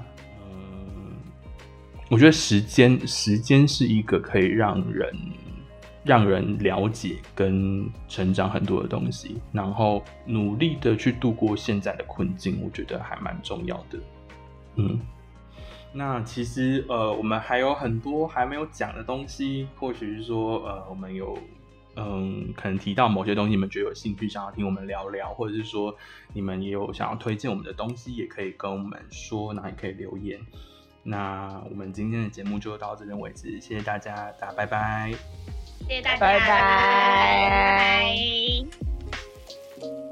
[0.48, 1.18] 嗯，
[2.10, 5.14] 我觉得时间，时间是一个可以让人
[6.04, 14.00] 让人了解跟成长很多的东西，然后努力的去度过现在的困境，我觉得还蛮重要的。
[14.76, 15.00] 嗯，
[15.92, 21.38] 那其实呃，我们还有很多还没有讲的东西，或许是说呃，我们有
[21.96, 25.96] 嗯，可能提到某些东西，你们觉得有兴趣，想要听我们聊聊，或者是说
[26.34, 30.40] 你们也有想要推荐我们的东西，也可以跟我们说，然后也可以留言。
[31.04, 35.12] 那我们今天的节目就到这边为止，谢谢大家，大家拜拜。
[35.88, 36.62] 谢谢大家，拜拜拜
[39.80, 40.11] 拜